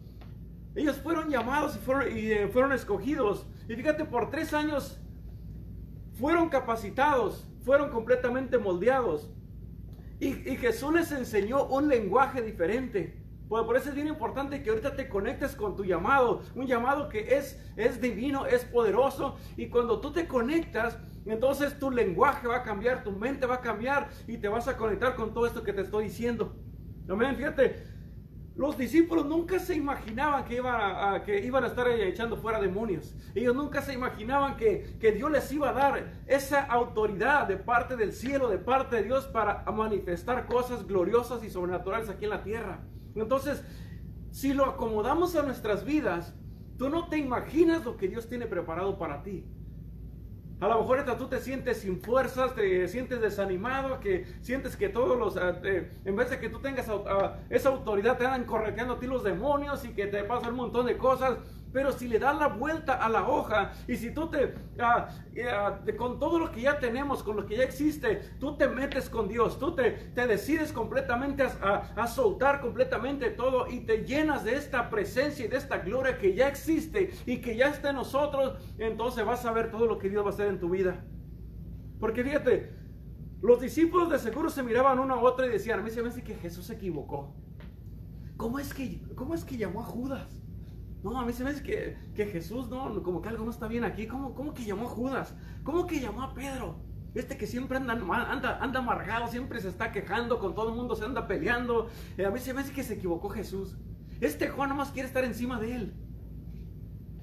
Ellos 0.76 0.96
fueron 0.96 1.30
llamados 1.30 1.76
y 1.76 1.80
fueron, 1.80 2.04
eh, 2.08 2.74
escogidos. 2.74 3.46
Y 3.68 3.76
fíjate, 3.76 4.06
por 4.06 4.30
tres 4.30 4.54
años 4.54 4.98
fueron 6.14 6.48
capacitados, 6.48 7.46
fueron 7.66 7.90
completamente 7.90 8.58
moldeados. 8.58 9.30
Y 10.22 10.32
Jesús 10.56 10.94
les 10.94 11.12
enseñó 11.12 11.66
un 11.66 11.90
lenguaje 11.90 12.42
diferente. 12.42 13.25
Por, 13.48 13.78
eso 13.78 13.90
es 13.90 13.96
bien 13.96 14.08
importante 14.08 14.64
que 14.64 14.72
ahorita 14.72 14.96
te 14.96 15.08
conectes 15.08 15.56
con 15.56 15.76
tu 15.76 15.86
llamado, 15.86 16.42
un 16.56 16.66
llamado 16.66 17.10
que 17.10 17.36
es, 17.38 17.60
es 17.76 18.02
divino, 18.02 18.46
es 18.46 18.66
poderoso. 18.66 19.38
Y 19.56 19.70
cuando 19.70 20.00
tú 20.00 20.12
te 20.12 20.28
conectas, 20.28 20.98
entonces 21.26 21.78
tu 21.78 21.92
lenguaje 21.92 22.48
va 22.48 22.58
a 22.58 22.64
cambiar, 22.64 23.04
tu 23.04 23.12
mente 23.12 23.46
va 23.46 23.56
a 23.56 23.62
cambiar 23.62 24.10
y 24.28 24.38
te 24.38 24.48
vas 24.48 24.68
a 24.68 24.78
conectar 24.78 25.16
con 25.16 25.34
todo 25.34 25.46
esto 25.46 25.64
que 25.64 25.74
te 25.74 25.82
estoy 25.82 26.06
diciendo. 26.06 26.56
Amén, 27.08 27.36
fíjate, 27.36 27.84
los 28.56 28.78
discípulos 28.78 29.26
nunca 29.26 29.60
se 29.60 29.76
imaginaban 29.76 30.46
que, 30.46 30.56
iba 30.56 31.14
a, 31.14 31.24
que 31.24 31.46
iban 31.46 31.66
a 31.66 31.68
estar 31.68 31.88
echando 31.90 32.38
fuera 32.38 32.60
demonios. 32.60 33.14
Ellos 33.36 33.54
nunca 33.54 33.82
se 33.82 33.94
imaginaban 33.94 34.56
que, 34.56 34.98
que, 35.00 35.12
Dios 35.12 35.30
les 35.30 35.52
iba 35.52 35.70
a 35.70 35.74
dar 35.74 36.24
esa 36.26 36.64
autoridad 36.64 37.48
de 37.48 37.58
parte 37.58 37.98
del 37.98 38.14
cielo, 38.14 38.50
de 38.50 38.58
parte 38.58 38.96
de 38.96 39.04
Dios, 39.04 39.26
para 39.28 39.64
manifestar 39.72 40.46
cosas 40.46 40.88
gloriosas 40.88 41.44
y 41.44 41.50
sobrenaturales 41.50 42.10
aquí 42.10 42.24
en 42.24 42.30
la 42.30 42.44
tierra. 42.44 42.80
Entonces, 43.16 43.64
si 44.32 44.54
lo 44.54 44.66
acomodamos 44.66 45.36
a 45.36 45.44
nuestras 45.44 45.86
vidas, 45.86 46.36
tú 46.78 46.90
no 46.90 47.08
te 47.08 47.18
imaginas 47.18 47.86
lo 47.86 47.98
que 47.98 48.08
Dios 48.08 48.28
tiene 48.28 48.46
preparado 48.46 48.98
para 48.98 49.24
ti. 49.24 49.46
A 50.62 50.70
lo 50.70 50.80
mejor 50.80 51.04
tú 51.18 51.28
te 51.28 51.40
sientes 51.42 51.78
sin 51.82 52.00
fuerzas, 52.00 52.56
te 52.56 52.88
sientes 52.88 53.20
desanimado, 53.20 54.00
que 54.00 54.26
sientes 54.42 54.78
que 54.78 54.88
todos 54.88 55.18
los, 55.18 55.36
ah, 55.36 55.60
en 55.64 56.16
vez 56.16 56.30
de 56.30 56.40
que 56.40 56.50
tú 56.50 56.60
tengas 56.60 56.88
ah, 56.90 57.40
esa 57.50 57.70
autoridad, 57.70 58.18
te 58.18 58.26
andan 58.26 58.46
correteando 58.46 58.94
a 58.94 59.00
ti 59.00 59.06
los 59.06 59.24
demonios 59.24 59.84
y 59.84 59.90
que 59.90 60.08
te 60.08 60.24
pasan 60.24 60.52
un 60.52 60.58
montón 60.58 60.86
de 60.86 60.98
cosas. 60.98 61.38
Pero 61.76 61.92
si 61.92 62.08
le 62.08 62.20
das 62.20 62.40
la 62.40 62.48
vuelta 62.48 62.94
a 62.94 63.10
la 63.10 63.28
hoja 63.28 63.74
y 63.86 63.98
si 63.98 64.12
tú 64.12 64.30
te, 64.30 64.56
ah, 64.80 65.10
ah, 65.46 65.82
con 65.98 66.20
todo 66.20 66.40
lo 66.40 66.50
que 66.50 66.62
ya 66.62 66.80
tenemos, 66.80 67.22
con 67.22 67.36
lo 67.36 67.46
que 67.46 67.58
ya 67.58 67.64
existe, 67.66 68.22
tú 68.40 68.56
te 68.56 68.70
metes 68.70 69.10
con 69.10 69.28
Dios, 69.28 69.60
tú 69.60 69.76
te, 69.76 69.92
te 69.92 70.26
decides 70.26 70.72
completamente 70.72 71.44
a, 71.44 71.92
a, 71.98 72.08
soltar 72.08 72.62
completamente 72.62 73.30
todo 73.30 73.70
y 73.70 73.82
te 73.82 74.06
llenas 74.06 74.46
de 74.46 74.56
esta 74.56 74.90
presencia 74.90 75.44
y 75.44 75.50
de 75.50 75.58
esta 75.58 75.80
gloria 75.80 76.18
que 76.18 76.34
ya 76.34 76.48
existe 76.48 77.12
y 77.26 77.42
que 77.42 77.58
ya 77.58 77.68
está 77.68 77.90
en 77.90 77.98
nosotros, 77.98 78.58
entonces 78.78 79.26
vas 79.26 79.46
a 79.46 79.52
ver 79.52 79.70
todo 79.70 79.86
lo 79.86 79.98
que 79.98 80.10
Dios 80.10 80.24
va 80.24 80.30
a 80.30 80.34
hacer 80.34 80.48
en 80.48 80.62
tu 80.62 80.70
vida. 80.70 81.04
Porque 82.00 82.24
fíjate, 82.24 82.72
los 83.42 83.60
discípulos 83.60 84.10
de 84.10 84.20
seguro 84.20 84.50
se 84.50 84.64
miraban 84.64 84.98
uno 84.98 85.16
a 85.16 85.20
otro 85.20 85.46
y 85.46 85.50
decían, 85.50 85.82
a 85.82 85.84
me 85.84 86.24
que 86.24 86.36
Jesús 86.36 86.68
se 86.68 86.76
equivocó. 86.76 87.36
¿Cómo 88.38 88.60
es 88.60 88.74
que, 88.74 89.02
cómo 89.16 89.34
es 89.34 89.44
que 89.44 89.58
llamó 89.58 89.82
a 89.82 89.84
Judas? 89.84 90.45
No, 91.06 91.20
a 91.20 91.24
mí 91.24 91.34
se 91.34 91.44
me 91.44 91.52
dice 91.52 91.62
que, 91.62 91.96
que 92.16 92.26
Jesús, 92.26 92.68
no, 92.68 93.04
como 93.04 93.22
que 93.22 93.30
algo 93.30 93.46
no 93.46 93.52
está 93.52 93.68
bien 93.68 93.84
aquí. 93.84 94.08
¿Cómo, 94.08 94.34
¿Cómo 94.34 94.56
que 94.56 94.66
llamó 94.66 94.88
a 94.88 94.90
Judas? 94.90 95.36
¿Cómo 95.64 95.86
que 95.86 96.00
llamó 96.00 96.24
a 96.24 96.34
Pedro? 96.34 96.80
Este 97.14 97.38
que 97.38 97.46
siempre 97.46 97.78
anda, 97.78 97.94
anda, 97.94 98.58
anda 98.60 98.80
amargado, 98.80 99.28
siempre 99.28 99.62
se 99.62 99.70
está 99.70 99.92
quejando, 99.92 100.40
con 100.40 100.56
todo 100.56 100.70
el 100.70 100.76
mundo 100.76 100.96
se 100.96 101.06
anda 101.06 101.28
peleando. 101.28 101.90
Eh, 102.18 102.26
a 102.26 102.32
mí 102.32 102.40
se 102.40 102.56
me 102.56 102.62
hace 102.62 102.74
que 102.74 102.82
se 102.82 102.96
equivocó 102.96 103.30
Jesús. 103.30 103.78
Este 104.20 104.50
Juan 104.50 104.70
nomás 104.70 104.90
quiere 104.90 105.08
estar 105.08 105.24
encima 105.24 105.60
de 105.60 105.76
él. 105.76 105.94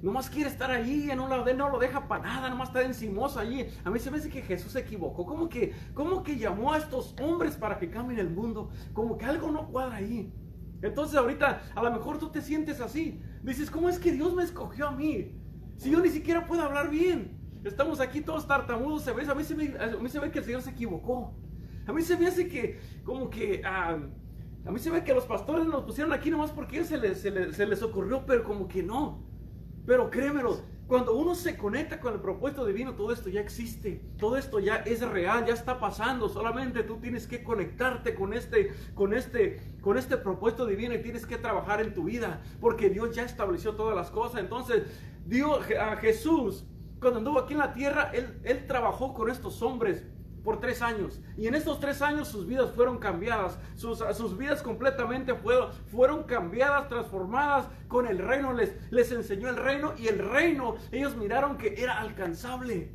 Nomás 0.01 0.31
quiere 0.31 0.49
estar 0.49 0.71
allí, 0.71 1.11
en 1.11 1.19
un 1.19 1.29
lado 1.29 1.43
de 1.43 1.51
él 1.51 1.59
no 1.59 1.69
lo 1.69 1.81
deja 1.81 2.07
para 2.07 2.23
nada, 2.23 2.51
nomás 2.51 2.69
está 2.69 2.83
encimoso 2.83 3.41
allí. 3.41 3.67
A 3.83 3.91
mí 3.91 3.99
se 3.99 4.13
me 4.13 4.19
hace 4.19 4.31
que 4.31 4.43
Jesús 4.43 4.71
se 4.71 4.79
equivocó. 4.79 5.27
¿Cómo 5.27 5.49
que, 5.49 5.75
cómo 5.93 6.23
que 6.23 6.39
llamó 6.39 6.73
a 6.73 6.79
estos 6.79 7.17
hombres 7.21 7.57
para 7.57 7.81
que 7.81 7.91
cambien 7.91 8.21
el 8.21 8.31
mundo? 8.31 8.71
Como 8.93 9.19
que 9.19 9.25
algo 9.25 9.51
no 9.51 9.67
cuadra 9.67 9.97
ahí. 9.97 10.33
Entonces 10.83 11.17
ahorita 11.17 11.63
a 11.75 11.83
lo 11.83 11.91
mejor 11.91 12.19
tú 12.19 12.31
te 12.31 12.43
sientes 12.43 12.81
así. 12.81 13.21
Dices, 13.43 13.71
¿cómo 13.71 13.89
es 13.89 13.99
que 13.99 14.13
Dios 14.13 14.35
me 14.35 14.45
escogió 14.45 14.89
a 14.89 14.93
mí? 14.93 15.33
Si 15.77 15.91
yo 15.91 16.01
ni 16.01 16.09
siquiera 16.09 16.47
puedo 16.47 16.63
hablar 16.63 16.91
bien. 16.91 17.41
Estamos 17.65 18.01
aquí 18.01 18.21
todos 18.21 18.47
tartamudos, 18.47 19.05
¿sabes? 19.05 19.29
A 19.29 19.35
mí 19.35 19.45
se 19.45 19.55
me, 19.55 19.75
a 19.79 19.97
mí 19.97 20.09
se 20.09 20.19
ve 20.19 20.31
que 20.31 20.41
el 20.41 20.45
Señor 20.45 20.63
se 20.63 20.71
equivocó. 20.71 21.35
A 21.87 21.93
mí 21.93 22.03
se 22.03 22.17
me 22.17 22.27
hace 22.27 22.49
que, 22.49 22.81
como 23.05 23.31
que, 23.31 23.63
ah, 23.65 23.99
a 24.65 24.71
mí 24.71 24.79
se 24.79 24.91
ve 24.91 25.03
que 25.03 25.15
los 25.15 25.27
pastores 25.27 25.67
nos 25.67 25.83
pusieron 25.85 26.13
aquí 26.13 26.31
nomás 26.31 26.53
porque 26.53 26.81
a 26.81 26.85
se 26.85 26.97
les, 26.99 27.21
se, 27.21 27.31
les, 27.31 27.57
se 27.57 27.67
les 27.67 27.83
ocurrió, 27.83 28.25
pero 28.27 28.45
como 28.45 28.69
que 28.69 28.83
no. 28.83 29.25
Pero 29.87 30.11
créemelo, 30.11 30.61
cuando 30.93 31.15
uno 31.17 31.35
se 31.35 31.57
conecta 31.57 31.99
con 32.01 32.13
el 32.13 32.21
propósito 32.21 32.67
divino, 32.67 32.95
todo 32.95 33.15
esto 33.15 33.31
ya 33.31 33.41
existe, 33.41 34.03
todo 34.19 34.37
esto 34.37 34.61
ya 34.61 34.77
es 34.85 35.01
real, 35.01 35.47
ya 35.47 35.55
está 35.55 35.81
pasando. 35.81 36.29
Solamente 36.29 36.83
tú 36.83 36.99
tienes 36.99 37.27
que 37.27 37.43
conectarte 37.43 38.15
con 38.15 38.35
este, 38.35 38.75
con 38.95 39.15
este, 39.15 39.79
con 39.81 39.97
este 39.97 40.19
propósito 40.19 40.67
divino 40.67 40.93
y 40.93 40.99
tienes 40.99 41.25
que 41.25 41.39
trabajar 41.39 41.81
en 41.81 41.95
tu 41.95 42.05
vida, 42.05 42.43
porque 42.61 42.91
Dios 42.91 43.17
ya 43.17 43.23
estableció 43.23 43.75
todas 43.75 43.97
las 43.97 44.11
cosas. 44.11 44.41
Entonces, 44.41 44.83
Dios 45.25 45.65
a 45.81 45.97
Jesús, 45.97 46.67
cuando 47.01 47.21
anduvo 47.21 47.39
aquí 47.39 47.55
en 47.55 47.61
la 47.61 47.73
tierra, 47.73 48.11
él, 48.13 48.39
él 48.45 48.67
trabajó 48.67 49.15
con 49.15 49.31
estos 49.31 49.63
hombres 49.63 50.05
por 50.45 50.61
tres 50.61 50.83
años. 50.83 51.21
Y 51.37 51.47
en 51.47 51.55
estos 51.55 51.81
tres 51.81 52.03
años 52.03 52.29
sus 52.29 52.47
vidas 52.47 52.71
fueron 52.71 52.99
cambiadas. 52.99 53.59
Sus, 53.75 53.99
sus 54.15 54.37
vidas 54.37 54.63
completamente 54.63 55.35
fueron, 55.35 55.73
fueron 55.91 56.25
cambiadas, 56.25 56.89
transformadas 56.89 57.67
con 57.89 58.07
el 58.07 58.19
reino. 58.19 58.53
Les, 58.53 58.75
les 58.91 59.13
enseñó 59.13 59.49
el 59.49 59.57
reino 59.57 59.95
y 59.99 60.09
el 60.09 60.19
reino 60.19 60.77
ellos 60.91 61.17
miraron 61.17 61.57
que 61.59 61.83
era 61.83 62.01
alcanzable. 62.01 62.93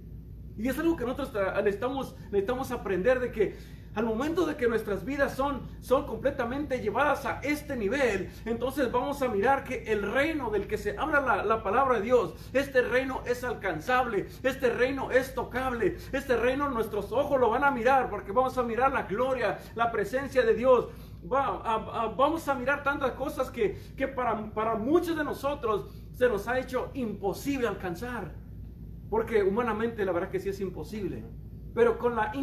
Y 0.57 0.67
es 0.67 0.79
algo 0.79 0.97
que 0.97 1.05
nosotros 1.05 1.31
necesitamos, 1.63 2.15
necesitamos 2.31 2.71
aprender 2.71 3.19
de 3.19 3.31
que 3.31 3.76
al 3.97 4.05
momento 4.05 4.45
de 4.45 4.55
que 4.55 4.67
nuestras 4.67 5.03
vidas 5.03 5.33
son, 5.33 5.63
son 5.81 6.05
completamente 6.05 6.79
llevadas 6.79 7.25
a 7.25 7.39
este 7.41 7.75
nivel, 7.75 8.29
entonces 8.45 8.91
vamos 8.91 9.23
a 9.23 9.27
mirar 9.27 9.63
que 9.63 9.91
el 9.91 10.03
reino 10.03 10.51
del 10.51 10.67
que 10.67 10.77
se 10.77 10.95
habla 10.95 11.19
la, 11.19 11.43
la, 11.43 11.63
palabra 11.63 11.95
de 11.95 12.03
Dios, 12.03 12.35
este 12.53 12.83
reino 12.83 13.23
es 13.25 13.43
alcanzable, 13.43 14.27
este 14.43 14.69
reino 14.69 15.09
es 15.09 15.33
tocable, 15.33 15.97
este 16.11 16.37
reino 16.37 16.69
nuestros 16.69 17.11
ojos 17.11 17.39
lo 17.39 17.49
van 17.49 17.63
a 17.63 17.71
mirar 17.71 18.07
porque 18.11 18.31
vamos 18.31 18.55
a 18.59 18.61
mirar 18.61 18.91
la 18.91 19.01
gloria, 19.01 19.57
la 19.73 19.91
presencia 19.91 20.43
de 20.43 20.53
Dios. 20.53 20.89
Vamos 21.23 22.47
a 22.47 22.53
mirar 22.53 22.83
tantas 22.83 23.13
cosas 23.13 23.49
que, 23.49 23.81
que 23.97 24.07
para, 24.07 24.53
para 24.53 24.75
muchos 24.75 25.17
de 25.17 25.23
nosotros 25.23 25.87
se 26.13 26.29
nos 26.29 26.47
ha 26.47 26.59
hecho 26.59 26.91
imposible 26.93 27.67
alcanzar. 27.67 28.31
Porque 29.09 29.41
humanamente 29.41 30.05
la 30.05 30.11
verdad 30.11 30.29
que 30.29 30.39
sí 30.39 30.49
es 30.49 30.59
imposible 30.61 31.23
pero 31.73 31.97
con 31.99 32.15
la, 32.15 32.33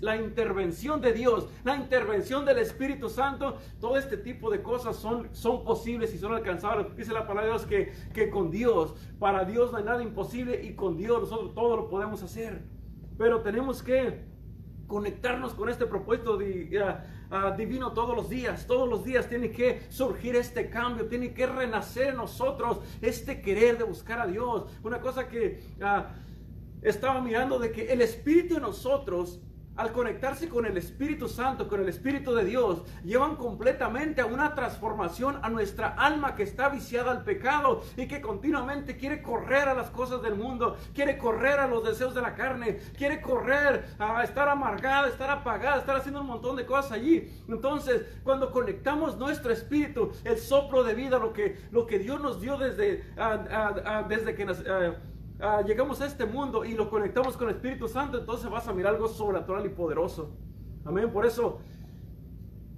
la 0.00 0.16
intervención 0.16 1.00
de 1.00 1.12
Dios, 1.12 1.48
la 1.64 1.76
intervención 1.76 2.44
del 2.44 2.58
Espíritu 2.58 3.08
Santo, 3.08 3.56
todo 3.80 3.96
este 3.96 4.16
tipo 4.16 4.48
de 4.50 4.62
cosas 4.62 4.96
son, 4.96 5.28
son 5.32 5.64
posibles 5.64 6.14
y 6.14 6.18
son 6.18 6.34
alcanzables. 6.34 6.94
Dice 6.96 7.12
la 7.12 7.26
palabra 7.26 7.42
de 7.42 7.48
Dios 7.50 7.66
que, 7.66 7.92
que 8.12 8.30
con 8.30 8.50
Dios, 8.50 8.94
para 9.18 9.44
Dios 9.44 9.72
no 9.72 9.78
hay 9.78 9.84
nada 9.84 10.02
imposible 10.02 10.62
y 10.62 10.74
con 10.74 10.96
Dios 10.96 11.20
nosotros 11.22 11.54
todo 11.54 11.76
lo 11.76 11.88
podemos 11.88 12.22
hacer. 12.22 12.62
Pero 13.18 13.40
tenemos 13.40 13.82
que 13.82 14.24
conectarnos 14.86 15.54
con 15.54 15.68
este 15.68 15.86
propósito 15.86 16.36
de, 16.36 16.70
uh, 17.30 17.34
uh, 17.34 17.56
divino 17.56 17.92
todos 17.92 18.14
los 18.16 18.28
días. 18.28 18.66
Todos 18.66 18.88
los 18.88 19.04
días 19.04 19.28
tiene 19.28 19.50
que 19.50 19.82
surgir 19.88 20.36
este 20.36 20.70
cambio, 20.70 21.06
tiene 21.06 21.32
que 21.34 21.46
renacer 21.46 22.08
en 22.08 22.16
nosotros 22.16 22.80
este 23.00 23.40
querer 23.40 23.78
de 23.78 23.84
buscar 23.84 24.20
a 24.20 24.26
Dios. 24.26 24.66
Una 24.82 25.00
cosa 25.00 25.28
que... 25.28 25.60
Uh, 25.80 26.29
estaba 26.82 27.20
mirando 27.20 27.58
de 27.58 27.72
que 27.72 27.92
el 27.92 28.00
Espíritu 28.00 28.54
de 28.54 28.60
nosotros, 28.60 29.40
al 29.76 29.92
conectarse 29.92 30.48
con 30.48 30.66
el 30.66 30.76
Espíritu 30.76 31.26
Santo, 31.28 31.66
con 31.68 31.80
el 31.80 31.88
Espíritu 31.88 32.34
de 32.34 32.44
Dios, 32.44 32.82
llevan 33.02 33.36
completamente 33.36 34.20
a 34.20 34.26
una 34.26 34.54
transformación 34.54 35.38
a 35.42 35.48
nuestra 35.48 35.88
alma 35.88 36.34
que 36.34 36.42
está 36.42 36.68
viciada 36.68 37.10
al 37.10 37.24
pecado 37.24 37.82
y 37.96 38.06
que 38.06 38.20
continuamente 38.20 38.96
quiere 38.96 39.22
correr 39.22 39.68
a 39.68 39.74
las 39.74 39.88
cosas 39.90 40.20
del 40.22 40.34
mundo, 40.34 40.76
quiere 40.94 41.16
correr 41.16 41.60
a 41.60 41.66
los 41.66 41.84
deseos 41.84 42.14
de 42.14 42.20
la 42.20 42.34
carne, 42.34 42.78
quiere 42.98 43.22
correr 43.22 43.86
a 43.98 44.22
estar 44.22 44.48
amargada, 44.48 45.08
estar 45.08 45.30
apagada, 45.30 45.78
estar 45.78 45.96
haciendo 45.96 46.20
un 46.20 46.26
montón 46.26 46.56
de 46.56 46.66
cosas 46.66 46.92
allí. 46.92 47.30
Entonces, 47.48 48.04
cuando 48.22 48.50
conectamos 48.50 49.16
nuestro 49.16 49.52
espíritu, 49.52 50.12
el 50.24 50.36
soplo 50.36 50.84
de 50.84 50.94
vida, 50.94 51.18
lo 51.18 51.32
que, 51.32 51.58
lo 51.70 51.86
que 51.86 51.98
Dios 51.98 52.20
nos 52.20 52.40
dio 52.40 52.58
desde, 52.58 53.04
desde 54.08 54.34
que 54.34 54.44
nos 54.44 54.62
uh, 55.42 55.66
llegamos 55.66 56.00
a 56.00 56.06
este 56.06 56.26
mundo 56.26 56.64
y 56.64 56.72
lo 56.74 56.90
conectamos 56.90 57.36
con 57.36 57.48
el 57.48 57.56
Espíritu 57.56 57.88
Santo, 57.88 58.18
entonces 58.18 58.50
vas 58.50 58.68
a 58.68 58.72
mirar 58.72 58.94
algo 58.94 59.08
sobrenatural 59.08 59.66
y 59.66 59.70
poderoso. 59.70 60.30
Amén. 60.84 61.10
Por 61.10 61.26
eso 61.26 61.60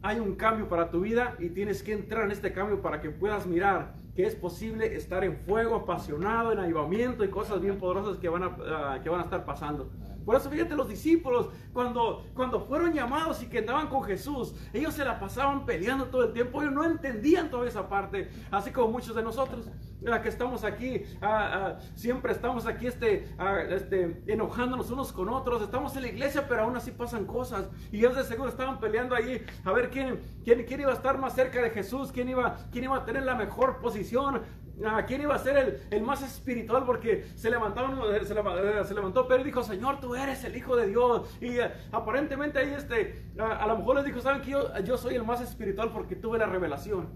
hay 0.02 0.18
un 0.18 0.34
cambio 0.34 0.68
para 0.68 0.90
tu 0.90 1.00
vida 1.00 1.36
y 1.38 1.48
tienes 1.50 1.82
que 1.82 1.92
entrar 1.92 2.24
en 2.24 2.32
este 2.32 2.52
cambio 2.52 2.82
para 2.82 3.00
que 3.00 3.10
puedas 3.10 3.46
mirar 3.46 3.94
que 4.14 4.26
es 4.26 4.34
posible 4.34 4.94
estar 4.96 5.24
en 5.24 5.36
fuego, 5.38 5.74
apasionado, 5.74 6.52
en 6.52 6.58
avivamiento 6.58 7.24
y 7.24 7.28
cosas 7.28 7.60
bien 7.60 7.78
poderosas 7.78 8.18
que 8.18 8.28
van 8.28 8.42
a, 8.42 8.48
uh, 8.48 9.02
que 9.02 9.08
van 9.08 9.20
a 9.20 9.24
estar 9.24 9.44
pasando. 9.44 9.90
Por 10.24 10.36
eso 10.36 10.50
fíjate 10.50 10.74
los 10.74 10.88
discípulos, 10.88 11.48
cuando, 11.72 12.24
cuando 12.34 12.60
fueron 12.60 12.92
llamados 12.92 13.42
y 13.42 13.46
que 13.46 13.58
andaban 13.58 13.88
con 13.88 14.02
Jesús, 14.02 14.54
ellos 14.72 14.94
se 14.94 15.04
la 15.04 15.18
pasaban 15.18 15.64
peleando 15.64 16.06
todo 16.06 16.24
el 16.24 16.32
tiempo, 16.32 16.62
ellos 16.62 16.74
no 16.74 16.84
entendían 16.84 17.50
toda 17.50 17.66
esa 17.66 17.88
parte, 17.88 18.30
así 18.50 18.70
como 18.70 18.88
muchos 18.88 19.14
de 19.14 19.22
nosotros, 19.22 19.68
la 20.00 20.20
que 20.20 20.28
estamos 20.28 20.64
aquí, 20.64 21.02
ah, 21.20 21.50
ah, 21.52 21.78
siempre 21.94 22.32
estamos 22.32 22.66
aquí 22.66 22.86
este, 22.86 23.34
ah, 23.38 23.60
este, 23.68 24.22
enojándonos 24.26 24.90
unos 24.90 25.12
con 25.12 25.28
otros, 25.28 25.62
estamos 25.62 25.94
en 25.96 26.02
la 26.02 26.08
iglesia, 26.08 26.46
pero 26.48 26.62
aún 26.62 26.76
así 26.76 26.90
pasan 26.90 27.26
cosas, 27.26 27.68
y 27.90 27.98
ellos 27.98 28.16
de 28.16 28.24
seguro 28.24 28.48
estaban 28.48 28.80
peleando 28.80 29.14
ahí, 29.14 29.44
a 29.64 29.72
ver 29.72 29.90
quién, 29.90 30.20
quién, 30.44 30.64
quién 30.64 30.80
iba 30.80 30.90
a 30.90 30.94
estar 30.94 31.18
más 31.18 31.34
cerca 31.34 31.62
de 31.62 31.70
Jesús, 31.70 32.10
quién 32.12 32.28
iba, 32.28 32.56
quién 32.70 32.84
iba 32.84 32.96
a 32.96 33.04
tener 33.04 33.22
la 33.22 33.34
mejor 33.34 33.78
posición, 33.80 34.42
¿A 34.86 35.04
quién 35.04 35.20
iba 35.20 35.34
a 35.34 35.38
ser 35.38 35.56
el, 35.56 35.82
el, 35.90 36.02
más 36.02 36.22
espiritual? 36.22 36.84
Porque 36.84 37.26
se, 37.34 37.50
levantaron, 37.50 37.98
eh, 38.14 38.24
se, 38.24 38.34
eh, 38.34 38.84
se, 38.84 38.94
levantó 38.94 39.28
Pedro 39.28 39.42
y 39.42 39.44
dijo, 39.44 39.62
Señor, 39.62 40.00
tú 40.00 40.14
eres 40.14 40.42
el 40.44 40.56
Hijo 40.56 40.76
de 40.76 40.88
Dios. 40.88 41.28
Y 41.40 41.58
uh, 41.58 41.64
aparentemente 41.92 42.58
ahí 42.58 42.72
este, 42.72 43.30
a 43.38 43.66
lo 43.66 43.78
mejor 43.78 43.96
les 43.96 44.06
dijo, 44.06 44.20
¿saben 44.20 44.40
que 44.40 44.50
yo, 44.50 44.96
soy 44.96 45.14
el 45.14 45.24
más 45.24 45.40
espiritual 45.40 45.90
porque 45.92 46.16
tuve 46.16 46.38
la 46.38 46.46
revelación? 46.46 47.10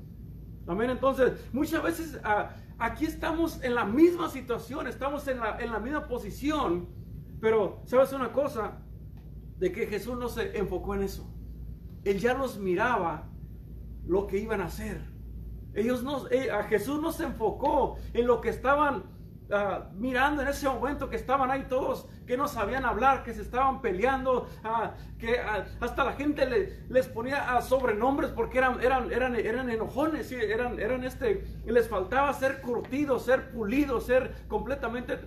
Amén. 0.67 0.91
Entonces, 0.91 1.33
muchas 1.53 1.83
veces 1.83 2.21
uh, 2.25 2.47
aquí 2.79 3.07
estamos 3.07 3.63
en 3.65 3.75
la 3.75 3.85
misma 3.85 4.29
situación, 4.29 4.87
estamos 4.87 5.27
en 5.27 5.41
la, 5.41 5.59
en 5.59 5.73
la 5.73 5.79
misma 5.79 6.07
posición. 6.07 6.89
Pero, 7.41 7.81
¿sabes 7.87 8.13
una 8.13 8.33
cosa? 8.33 8.83
De 9.59 9.73
que 9.73 9.87
Jesús 9.87 10.19
no 10.19 10.29
se 10.29 10.59
enfocó 10.59 10.95
en 10.95 11.05
eso. 11.05 11.27
Él 12.05 12.19
ya 12.19 12.35
los 12.35 12.59
miraba 12.59 13.31
lo 14.07 14.27
que 14.27 14.39
iban 14.39 14.61
a 14.61 14.67
hacer. 14.67 15.16
Ellos 15.77 16.03
eh, 16.31 16.51
a 16.51 16.65
Jesús 16.65 17.01
no 17.01 17.13
se 17.13 17.25
enfocó 17.25 17.99
en 18.15 18.27
lo 18.27 18.41
que 18.41 18.49
estaban 18.49 19.05
uh, 19.51 19.95
mirando 19.95 20.41
en 20.41 20.49
ese 20.49 20.67
momento, 20.67 21.11
que 21.11 21.17
estaban 21.17 21.51
ahí 21.51 21.67
todos, 21.69 22.09
que 22.27 22.39
no 22.39 22.49
sabían 22.49 22.87
hablar, 22.87 23.23
que 23.23 23.35
se 23.35 23.43
estaban 23.43 23.83
peleando, 23.83 24.49
uh, 24.65 25.19
que 25.19 25.35
uh, 25.35 25.85
hasta 25.85 26.05
la 26.05 26.15
gente 26.15 26.47
le, 26.47 26.81
les 26.89 27.07
ponía 27.09 27.61
sobrenombres 27.61 28.31
porque 28.31 28.57
eran, 28.57 28.81
eran, 28.81 29.13
eran, 29.13 29.37
eran 29.37 29.69
enojones, 29.69 30.33
eran, 30.33 30.81
eran 30.81 31.05
este, 31.05 31.45
les 31.67 31.89
faltaba 31.89 32.33
ser 32.33 32.63
curtidos, 32.63 33.25
ser 33.27 33.51
pulidos, 33.51 34.07
ser 34.07 34.35
completamente 34.49 35.19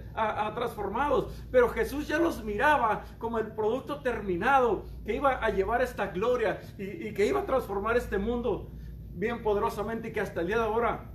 transformados. 0.56 1.32
Pero 1.52 1.70
Jesús 1.70 2.08
ya 2.08 2.18
los 2.18 2.44
miraba 2.44 3.04
como 3.20 3.38
el 3.38 3.48
producto 3.48 4.02
terminado 4.02 4.86
que 5.06 5.16
iba 5.16 5.34
a 5.34 5.50
llevar 5.52 5.82
esta 5.82 6.08
gloria 6.08 6.60
y 6.78 7.14
que 7.14 7.26
iba 7.26 7.42
a 7.42 7.46
transformar 7.46 7.98
este 7.98 8.18
mundo 8.18 8.72
bien 9.20 9.44
poderosamente 9.44 10.08
y 10.08 10.12
que 10.14 10.22
hasta 10.22 10.42
el 10.42 10.48
día 10.48 10.58
de 10.58 10.64
ahora 10.64 11.12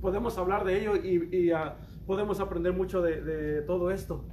podemos 0.00 0.38
hablar 0.38 0.64
de 0.64 0.80
ello 0.80 0.96
y, 0.96 1.52
uh, 1.52 1.56
podemos 2.06 2.40
aprender 2.40 2.72
mucho 2.72 3.02
de, 3.02 3.62
todo 3.62 3.90
esto. 3.90 4.24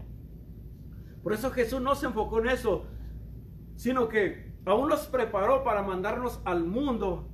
Por 1.23 1.33
eso 1.33 1.51
Jesús 1.51 1.81
no 1.81 1.95
se 1.95 2.05
enfocó 2.05 2.39
en 2.39 2.49
eso, 2.49 2.85
sino 3.75 4.07
que 4.07 4.53
aún 4.65 4.87
los 4.89 5.07
preparó 5.07 5.63
para 5.63 5.83
mandarnos 5.83 6.39
al 6.45 6.63
mundo 6.63 7.27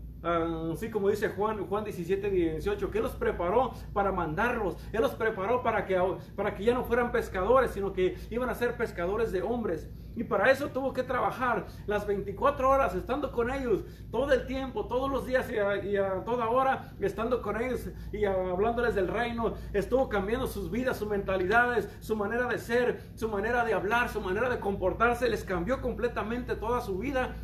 así 0.74 0.90
como 0.90 1.10
dice 1.10 1.30
Juan, 1.30 1.68
Juan 1.68 1.84
17, 1.84 2.32
18, 2.32 2.90
que 2.90 3.00
los 3.00 3.12
preparó 3.12 3.74
para 3.94 4.12
mandarlos, 4.12 4.76
Él 4.92 5.02
los 5.02 5.14
preparó 5.14 5.62
para 5.62 5.86
que, 5.86 6.02
para 6.36 6.56
que 6.56 6.64
ya 6.64 6.74
no 6.74 6.84
fueran 6.84 7.12
pescadores, 7.12 7.72
sino 7.72 7.94
que 7.94 8.16
iban 8.32 8.50
a 8.50 8.56
ser 8.56 8.76
pescadores 8.76 9.32
de 9.32 9.44
hombres. 9.44 9.88
Y 10.16 10.24
para 10.24 10.50
eso 10.50 10.70
tuvo 10.70 10.94
que 10.94 11.04
trabajar 11.04 11.68
las 11.88 12.08
24 12.08 12.70
horas, 12.70 12.96
estando 12.96 13.32
con 13.32 13.52
ellos 13.52 13.84
todo 14.12 14.32
el 14.32 14.46
tiempo, 14.46 14.88
todos 14.88 15.12
los 15.12 15.26
días 15.26 15.48
y 15.52 15.98
a, 15.98 16.24
toda 16.24 16.50
hora, 16.50 16.94
estando 17.02 17.42
con 17.42 17.62
ellos 17.62 17.90
y 18.14 18.24
hablándoles 18.24 18.96
del 18.96 19.10
reino. 19.10 19.56
Estuvo 19.74 20.08
cambiando 20.08 20.48
sus 20.48 20.72
vidas, 20.72 20.98
sus 20.98 21.10
mentalidades, 21.10 21.90
su 22.00 22.16
manera 22.16 22.48
de 22.48 22.58
ser, 22.58 23.02
su 23.16 23.28
manera 23.28 23.66
de 23.66 23.74
hablar, 23.74 24.10
su 24.10 24.22
manera 24.22 24.50
de 24.50 24.60
comportarse. 24.60 25.30
Les 25.30 25.44
cambió 25.44 25.82
completamente 25.82 26.56
toda 26.56 26.80
su 26.80 26.98
vida 26.98 27.36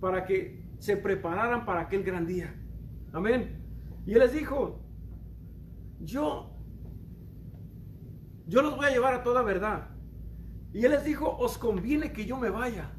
para 0.00 0.24
que 0.24 0.62
se 0.78 0.96
prepararan 0.96 1.64
para 1.64 1.80
aquel 1.80 2.04
gran 2.04 2.26
día. 2.26 2.54
Amén. 3.12 3.64
Y 4.04 4.12
él 4.12 4.20
les 4.20 4.32
dijo, 4.32 4.80
yo, 6.00 6.50
yo 8.46 8.62
los 8.62 8.76
voy 8.76 8.86
a 8.86 8.90
llevar 8.90 9.14
a 9.14 9.22
toda 9.22 9.42
verdad. 9.42 9.97
Y 10.72 10.84
él 10.84 10.90
les 10.92 11.04
dijo, 11.04 11.36
os 11.38 11.58
conviene 11.58 12.12
que 12.12 12.26
yo 12.26 12.36
me 12.36 12.50
vaya. 12.50 12.92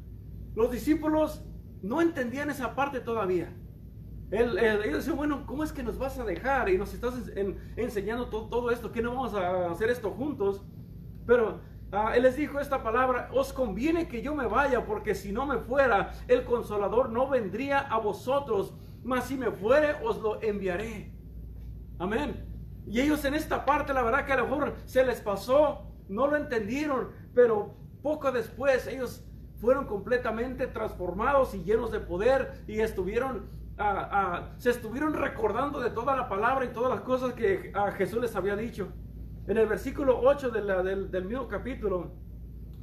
Los 0.54 0.70
discípulos 0.70 1.44
no 1.82 2.00
entendían 2.00 2.50
esa 2.50 2.74
parte 2.74 3.00
todavía. 3.00 3.56
Él, 4.30 4.58
él, 4.58 4.82
ellos 4.84 4.98
decían, 4.98 5.16
bueno, 5.16 5.44
¿cómo 5.46 5.64
es 5.64 5.72
que 5.72 5.82
nos 5.82 5.98
vas 5.98 6.18
a 6.18 6.24
dejar 6.24 6.68
y 6.68 6.78
nos 6.78 6.94
estás 6.94 7.14
en, 7.34 7.58
enseñando 7.76 8.28
todo, 8.28 8.48
todo 8.48 8.70
esto? 8.70 8.92
¿Que 8.92 9.02
no 9.02 9.14
vamos 9.14 9.34
a 9.34 9.70
hacer 9.70 9.90
esto 9.90 10.10
juntos? 10.10 10.64
Pero 11.26 11.60
Ah, 11.92 12.12
él 12.14 12.22
les 12.22 12.36
dijo 12.36 12.60
esta 12.60 12.84
palabra, 12.84 13.30
os 13.32 13.52
conviene 13.52 14.06
que 14.06 14.22
yo 14.22 14.32
me 14.32 14.46
vaya, 14.46 14.84
porque 14.86 15.16
si 15.16 15.32
no 15.32 15.44
me 15.44 15.58
fuera, 15.58 16.12
el 16.28 16.44
consolador 16.44 17.10
no 17.10 17.28
vendría 17.28 17.80
a 17.80 17.98
vosotros, 17.98 18.74
mas 19.02 19.24
si 19.24 19.36
me 19.36 19.50
fuere, 19.50 19.96
os 20.04 20.20
lo 20.20 20.40
enviaré. 20.40 21.12
Amén. 21.98 22.46
Y 22.86 23.00
ellos 23.00 23.24
en 23.24 23.34
esta 23.34 23.64
parte, 23.64 23.92
la 23.92 24.02
verdad 24.02 24.24
que 24.24 24.32
a 24.32 24.36
lo 24.36 24.46
mejor 24.46 24.76
se 24.84 25.04
les 25.04 25.20
pasó, 25.20 25.90
no 26.08 26.28
lo 26.28 26.36
entendieron, 26.36 27.10
pero 27.34 27.74
poco 28.02 28.32
después 28.32 28.86
ellos 28.86 29.24
fueron 29.60 29.86
completamente 29.86 30.66
transformados 30.66 31.54
y 31.54 31.62
llenos 31.64 31.90
de 31.90 32.00
poder 32.00 32.62
y 32.66 32.80
estuvieron, 32.80 33.46
se 34.58 34.70
estuvieron 34.70 35.14
recordando 35.14 35.80
de 35.80 35.90
toda 35.90 36.16
la 36.16 36.28
palabra 36.28 36.64
y 36.64 36.68
todas 36.68 36.90
las 36.90 37.02
cosas 37.02 37.34
que 37.34 37.72
Jesús 37.96 38.20
les 38.20 38.34
había 38.36 38.56
dicho. 38.56 38.88
En 39.46 39.58
el 39.58 39.66
versículo 39.66 40.20
8 40.20 40.50
del, 40.50 41.10
del 41.10 41.24
mismo 41.24 41.48
capítulo, 41.48 42.12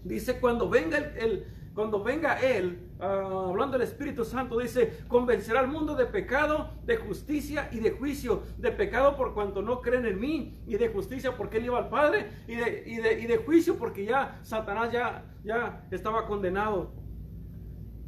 Dice, 0.08 0.40
cuando 0.40 0.70
venga 0.70 0.98
el, 0.98 1.46
cuando 1.74 2.02
venga 2.02 2.40
Él, 2.40 2.80
ah, 3.00 3.48
hablando 3.50 3.78
del 3.78 3.88
Espíritu 3.88 4.26
Santo, 4.26 4.58
dice, 4.60 5.00
convencerá 5.08 5.60
al 5.60 5.68
mundo 5.68 5.96
de 5.96 6.06
pecado, 6.06 6.72
de 6.86 6.98
justicia 6.98 7.70
y 7.72 7.80
de 7.80 7.92
juicio. 7.92 8.44
De 8.58 8.72
pecado 8.72 9.16
por 9.16 9.34
cuanto 9.34 9.62
no 9.62 9.82
creen 9.82 10.06
en 10.06 10.20
mí, 10.20 10.62
y 10.68 10.78
de 10.78 10.90
justicia 10.90 11.36
porque 11.36 11.58
Él 11.58 11.66
iba 11.66 11.78
al 11.78 11.90
Padre, 11.90 12.30
y 12.48 12.56
de, 12.56 13.20
y 13.20 13.26
de, 13.26 13.38
juicio 13.38 13.78
porque 13.78 14.06
ya 14.06 14.40
Satanás 14.44 14.92
ya, 14.92 15.24
ya 15.44 15.88
estaba 15.92 16.26
condenado. 16.26 16.92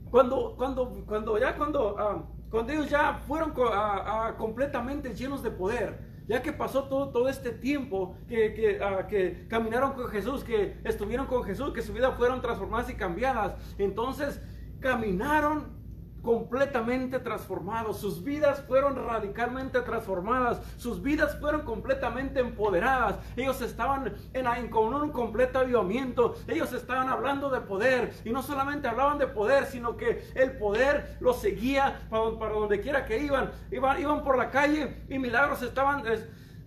Cuando, 0.09 0.55
cuando, 0.57 0.89
cuando 1.05 1.37
ya 1.37 1.55
cuando, 1.55 1.95
ah, 1.99 2.23
cuando 2.49 2.73
ellos 2.73 2.89
ya 2.89 3.21
fueron 3.27 3.53
ah, 3.57 4.33
completamente 4.37 5.13
llenos 5.13 5.43
de 5.43 5.51
poder, 5.51 5.99
ya 6.27 6.41
que 6.41 6.53
pasó 6.53 6.83
todo, 6.83 7.09
todo 7.09 7.27
este 7.27 7.51
tiempo 7.51 8.15
que, 8.27 8.79
ah, 8.81 9.07
que, 9.07 9.47
caminaron 9.47 9.93
con 9.93 10.07
Jesús, 10.07 10.43
que 10.43 10.77
estuvieron 10.83 11.27
con 11.27 11.43
Jesús, 11.43 11.73
que 11.73 11.81
su 11.81 11.93
vida 11.93 12.11
fueron 12.11 12.41
transformadas 12.41 12.89
y 12.89 12.95
cambiadas, 12.95 13.55
entonces 13.77 14.41
caminaron 14.79 15.79
completamente 16.21 17.19
transformados, 17.19 17.99
sus 17.99 18.23
vidas 18.23 18.63
fueron 18.67 18.95
radicalmente 18.95 19.81
transformadas, 19.81 20.61
sus 20.77 21.01
vidas 21.01 21.37
fueron 21.39 21.61
completamente 21.61 22.39
empoderadas, 22.39 23.19
ellos 23.37 23.61
estaban 23.61 24.13
en, 24.33 24.47
un 24.73 25.11
completo 25.11 25.59
avivamiento, 25.59 26.35
ellos 26.47 26.73
estaban 26.73 27.09
hablando 27.09 27.49
de 27.49 27.61
poder. 27.61 28.13
Y 28.25 28.31
no 28.31 28.43
solamente 28.43 28.87
hablaban 28.87 29.17
de 29.17 29.27
poder, 29.27 29.65
sino 29.65 29.97
que 29.97 30.29
el 30.35 30.57
poder 30.57 31.17
los 31.19 31.39
seguía 31.41 32.07
para, 32.09 32.53
donde 32.53 32.81
quiera 32.81 33.05
que 33.05 33.19
iban, 33.19 33.51
iban, 33.71 33.99
iban 33.99 34.23
por 34.23 34.37
la 34.37 34.51
calle 34.51 35.03
y 35.09 35.19
milagros 35.19 35.61
estaban... 35.61 36.03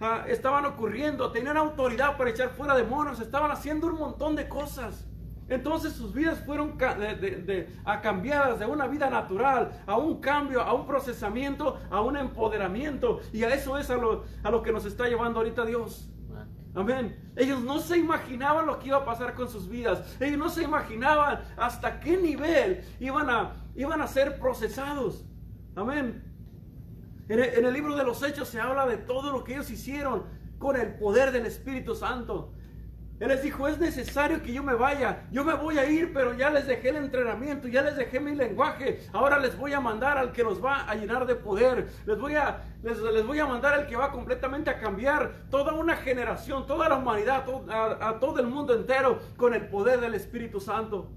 Ah, 0.05 0.25
estaban 0.27 0.65
ocurriendo, 0.65 1.31
tenían 1.31 1.57
autoridad 1.57 2.17
para 2.17 2.31
echar 2.31 2.49
fuera 2.49 2.75
demonios, 2.75 3.21
estaban 3.21 3.53
haciendo 3.53 3.87
un 3.87 4.01
montón 4.01 4.35
de 4.35 4.49
cosas. 4.49 5.07
Entonces 5.53 5.93
sus 5.93 6.15
vidas 6.15 6.43
fueron 6.47 6.79
de, 6.79 7.69
cambiadas 8.03 8.59
de 8.59 8.65
una 8.65 8.87
vida 8.87 9.11
natural 9.11 9.83
a 9.87 9.99
un 9.99 10.19
cambio, 10.19 10.63
a 10.63 10.73
un 10.73 10.87
procesamiento, 10.87 11.79
a 11.91 12.01
un 12.01 12.17
empoderamiento. 12.17 13.21
Y 13.35 13.43
a 13.45 13.53
eso 13.55 13.77
es 13.77 13.91
a 13.91 13.97
lo, 13.97 14.25
a 14.43 14.51
lo 14.51 14.63
que 14.63 14.73
nos 14.73 14.87
está 14.87 15.09
llevando 15.09 15.41
ahorita 15.41 15.67
Dios. 15.67 16.09
Amén. 16.75 17.31
Ellos 17.37 17.61
no 17.61 17.81
se 17.81 17.99
imaginaban 17.99 18.65
lo 18.65 18.79
que 18.79 18.89
iba 18.89 18.97
a 18.97 19.05
pasar 19.05 19.35
con 19.35 19.47
sus 19.47 19.69
vidas. 19.69 20.17
Ellos 20.21 20.39
no 20.39 20.49
se 20.49 20.63
imaginaban 20.63 21.43
hasta 21.59 22.01
qué 22.01 22.17
nivel 22.17 22.83
iban 22.99 23.29
a, 23.29 23.53
iban 23.75 24.01
a 24.01 24.07
ser 24.07 24.39
procesados. 24.39 25.23
Amén. 25.77 26.25
En 27.29 27.41
el, 27.41 27.55
en 27.57 27.67
el 27.67 27.75
libro 27.75 27.95
de 27.95 28.05
los 28.05 28.23
Hechos 28.23 28.49
se 28.49 28.59
habla 28.59 28.87
de 28.87 28.97
todo 28.97 29.33
lo 29.33 29.45
que 29.45 29.53
ellos 29.53 29.71
hicieron 29.71 30.25
con 30.59 30.77
el 30.77 30.95
poder 30.95 31.31
del 31.31 31.45
Espíritu 31.45 31.95
Santo. 31.95 32.55
Él 33.21 33.29
les 33.29 33.43
dijo, 33.43 33.69
es 33.69 33.79
necesario 33.79 34.43
que 34.43 34.53
yo 34.53 34.65
me 34.65 34.75
vaya. 34.75 35.29
Yo 35.31 35.45
me 35.45 35.55
voy 35.55 35.79
a 35.79 35.89
ir, 35.89 36.13
pero 36.13 36.35
ya 36.35 36.51
les 36.51 36.67
dejé 36.67 36.89
el 36.89 36.97
entrenamiento, 36.97 37.69
ya 37.69 37.83
les 37.83 37.97
dejé 37.97 38.19
mi 38.19 38.35
lenguaje. 38.35 39.01
Ahora 39.13 39.39
les 39.39 39.57
voy 39.57 39.73
a 39.73 39.81
mandar 39.81 40.19
al 40.19 40.33
que 40.33 40.43
los 40.43 40.63
va 40.63 40.91
a 40.91 40.95
llenar 40.97 41.27
de 41.27 41.37
poder. 41.37 41.89
Les 42.05 42.19
voy 42.19 42.35
a, 42.35 42.65
les, 42.83 43.25
voy 43.25 43.39
a 43.39 43.47
mandar 43.47 43.75
al 43.75 43.87
que 43.87 43.95
va 43.95 44.11
completamente 44.11 44.71
a 44.71 44.81
cambiar 44.81 45.47
toda 45.51 45.73
una 45.73 45.97
generación, 45.97 46.67
toda 46.67 46.89
la 46.89 46.97
humanidad, 46.97 47.45
a, 47.71 48.19
todo 48.19 48.41
el 48.41 48.49
mundo 48.49 48.75
entero 48.75 49.21
con 49.37 49.55
el 49.55 49.69
poder 49.69 50.01
del 50.01 50.15
Espíritu 50.15 50.59
Santo. 50.59 51.13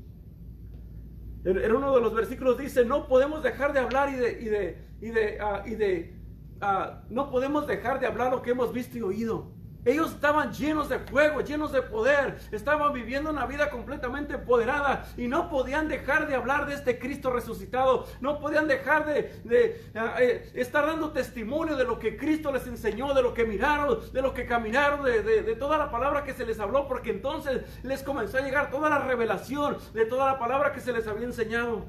En, 1.44 1.75
uno 1.75 1.96
de 1.96 2.02
los 2.02 2.14
versículos 2.14 2.58
dice, 2.58 2.86
no 2.86 3.08
podemos 3.08 3.42
dejar 3.42 3.74
de 3.74 3.80
hablar 3.80 4.10
y 4.10 4.16
de, 4.16 4.42
y 4.42 4.46
de, 4.46 4.88
y 5.02 5.10
de, 5.10 5.40
ah, 5.42 5.64
y 5.66 5.75
de 5.75 6.20
ah, 6.62 7.04
no 7.10 7.32
podemos 7.32 7.66
dejar 7.66 8.00
de 8.00 8.06
hablar 8.06 8.32
lo 8.32 8.44
que 8.44 8.52
hemos 8.52 8.72
visto 8.72 8.98
y 8.98 9.02
oído. 9.02 9.56
Ellos 9.86 10.12
estaban 10.12 10.51
llenos 10.51 10.89
de 10.89 10.98
fuego, 10.98 11.42
llenos 11.42 11.72
de 11.72 11.84
poder, 11.84 12.39
estaban 12.51 12.92
viviendo 12.92 13.30
una 13.30 13.46
vida 13.46 13.70
completamente 13.70 14.34
empoderada 14.34 15.06
y 15.15 15.27
no 15.27 15.48
podían 15.48 15.88
dejar 15.88 16.27
de 16.27 16.36
hablar 16.36 16.65
de 16.65 16.74
este 16.74 16.98
Cristo 16.98 17.32
resucitado, 17.32 18.08
no 18.20 18.39
podían 18.39 18.68
dejar 18.68 19.06
de, 19.06 20.51
estar 20.56 20.88
dando 20.88 21.12
testimonio 21.12 21.75
de 21.75 21.84
lo 21.84 22.00
que 22.00 22.18
Cristo 22.18 22.51
les 22.51 22.65
enseñó, 22.65 23.13
de 23.13 23.22
lo 23.22 23.36
que 23.36 23.46
miraron, 23.46 24.00
de 24.12 24.22
lo 24.24 24.34
que 24.34 24.48
caminaron, 24.48 25.06
de, 25.06 25.22
de 25.22 25.56
toda 25.56 25.77
la 25.77 25.92
palabra 25.92 26.24
que 26.24 26.34
se 26.34 26.46
les 26.46 26.60
habló, 26.60 26.88
porque 26.88 27.12
entonces 27.12 27.62
les 27.84 28.01
comenzó 28.01 28.39
a 28.39 28.42
llegar 28.42 28.72
toda 28.72 28.89
la 28.89 29.00
revelación 29.00 29.77
de 29.94 30.06
toda 30.06 30.25
la 30.25 30.39
palabra 30.39 30.72
que 30.72 30.80
se 30.80 30.94
les 30.94 31.08
había 31.08 31.25
enseñado. 31.25 31.86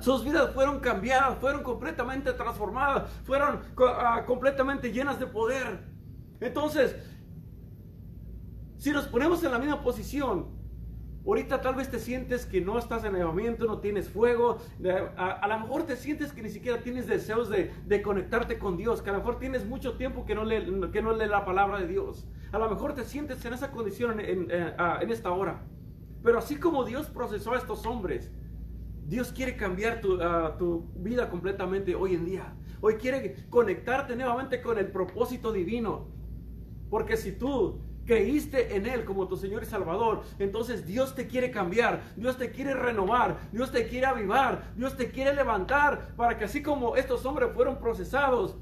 Sus 0.00 0.24
vidas 0.24 0.52
fueron 0.52 0.80
cambiadas, 0.80 1.38
fueron 1.38 1.62
completamente 1.62 2.32
transformadas, 2.32 3.10
fueron 3.24 3.60
ah, 3.78 4.24
completamente 4.26 4.92
llenas 4.92 5.18
de 5.18 5.26
poder. 5.26 5.93
Entonces, 6.44 6.94
si 8.76 8.90
nos 8.90 9.06
ponemos 9.06 9.42
en 9.42 9.50
la 9.50 9.58
misma 9.58 9.82
posición, 9.82 10.48
ahorita 11.26 11.62
tal 11.62 11.74
vez 11.74 11.90
te 11.90 11.98
sientes 11.98 12.44
que 12.44 12.60
no 12.60 12.78
estás 12.78 13.02
en 13.04 13.14
elevamiento, 13.14 13.64
no 13.64 13.78
tienes 13.78 14.10
fuego, 14.10 14.58
a, 15.16 15.48
lo 15.48 15.60
mejor 15.60 15.84
te 15.84 15.96
sientes 15.96 16.34
que 16.34 16.42
ni 16.42 16.50
siquiera 16.50 16.82
tienes 16.82 17.06
deseos 17.06 17.48
de, 17.48 18.02
conectarte 18.02 18.58
con 18.58 18.76
Dios, 18.76 19.00
que 19.00 19.08
a 19.08 19.14
lo 19.14 19.20
mejor 19.20 19.38
tienes 19.38 19.64
mucho 19.64 19.96
tiempo 19.96 20.26
que 20.26 20.34
no 20.34 20.44
lee, 20.44 20.90
que 20.92 21.00
no 21.00 21.14
lee 21.14 21.28
la 21.28 21.46
palabra 21.46 21.80
de 21.80 21.86
Dios. 21.86 22.28
A 22.52 22.58
lo 22.58 22.68
mejor 22.68 22.94
te 22.94 23.04
sientes 23.04 23.42
en 23.46 23.54
esa 23.54 23.70
condición 23.70 24.20
en, 24.20 24.50
esta 25.10 25.30
hora. 25.30 25.64
Pero 26.22 26.38
así 26.38 26.56
como 26.56 26.84
Dios 26.84 27.06
procesó 27.06 27.54
a 27.54 27.56
estos 27.56 27.86
hombres, 27.86 28.30
Dios 29.06 29.32
quiere 29.32 29.56
cambiar 29.56 30.02
tu, 30.02 30.18
tu, 30.58 30.92
vida 30.96 31.30
completamente 31.30 31.94
hoy 31.94 32.14
en 32.14 32.26
día. 32.26 32.54
Hoy 32.82 32.96
quiere 32.96 33.34
conectarte 33.48 34.14
nuevamente 34.14 34.60
con 34.60 34.76
el 34.76 34.88
propósito 34.88 35.50
divino. 35.50 36.13
Porque 36.90 37.16
si 37.16 37.32
tú 37.32 37.80
creíste 38.04 38.76
en 38.76 38.86
Él 38.86 39.04
como 39.04 39.26
tu 39.28 39.36
Señor 39.36 39.62
y 39.62 39.66
Salvador, 39.66 40.22
entonces 40.38 40.86
Dios 40.86 41.14
te 41.14 41.26
quiere 41.26 41.50
cambiar, 41.50 42.02
Dios 42.16 42.36
te 42.36 42.50
quiere 42.50 42.74
renovar, 42.74 43.38
Dios 43.52 43.72
te 43.72 43.88
quiere 43.88 44.06
avivar, 44.06 44.72
Dios 44.76 44.96
te 44.96 45.10
quiere 45.10 45.34
levantar 45.34 46.14
para 46.16 46.36
que 46.36 46.44
así 46.44 46.62
como 46.62 46.96
estos 46.96 47.24
hombres 47.24 47.50
fueron 47.54 47.78
procesados, 47.78 48.56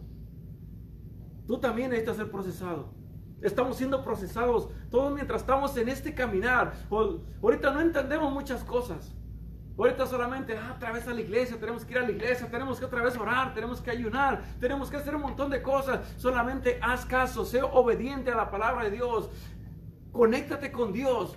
tú 1.46 1.58
también 1.58 1.90
necesitas 1.90 2.16
ser 2.16 2.30
procesado. 2.30 2.94
Estamos 3.42 3.76
siendo 3.76 4.04
procesados 4.04 4.68
todos 4.90 5.12
mientras 5.12 5.40
estamos 5.40 5.76
en 5.76 5.88
este 5.88 6.14
caminar. 6.14 6.74
Ahorita 7.42 7.72
no 7.72 7.80
entendemos 7.80 8.32
muchas 8.32 8.62
cosas. 8.62 9.12
Ahorita 9.82 10.06
solamente, 10.06 10.56
ah, 10.56 10.74
otra 10.76 10.92
vez 10.92 11.08
a 11.08 11.12
la 11.12 11.20
iglesia, 11.20 11.58
tenemos 11.58 11.84
que 11.84 11.90
ir 11.92 11.98
a 11.98 12.02
la 12.02 12.12
iglesia, 12.12 12.48
tenemos 12.48 12.78
que 12.78 12.84
otra 12.84 13.02
vez 13.02 13.16
orar, 13.16 13.52
tenemos 13.52 13.80
que 13.80 13.90
ayunar, 13.90 14.40
tenemos 14.60 14.88
que 14.88 14.96
hacer 14.96 15.12
un 15.16 15.22
montón 15.22 15.50
de 15.50 15.60
cosas. 15.60 15.98
Solamente 16.18 16.78
haz 16.80 17.04
caso, 17.04 17.44
sé 17.44 17.62
obediente 17.64 18.30
a 18.30 18.36
la 18.36 18.48
palabra 18.48 18.84
de 18.84 18.92
Dios. 18.92 19.28
Conéctate 20.12 20.70
con 20.70 20.92
Dios. 20.92 21.36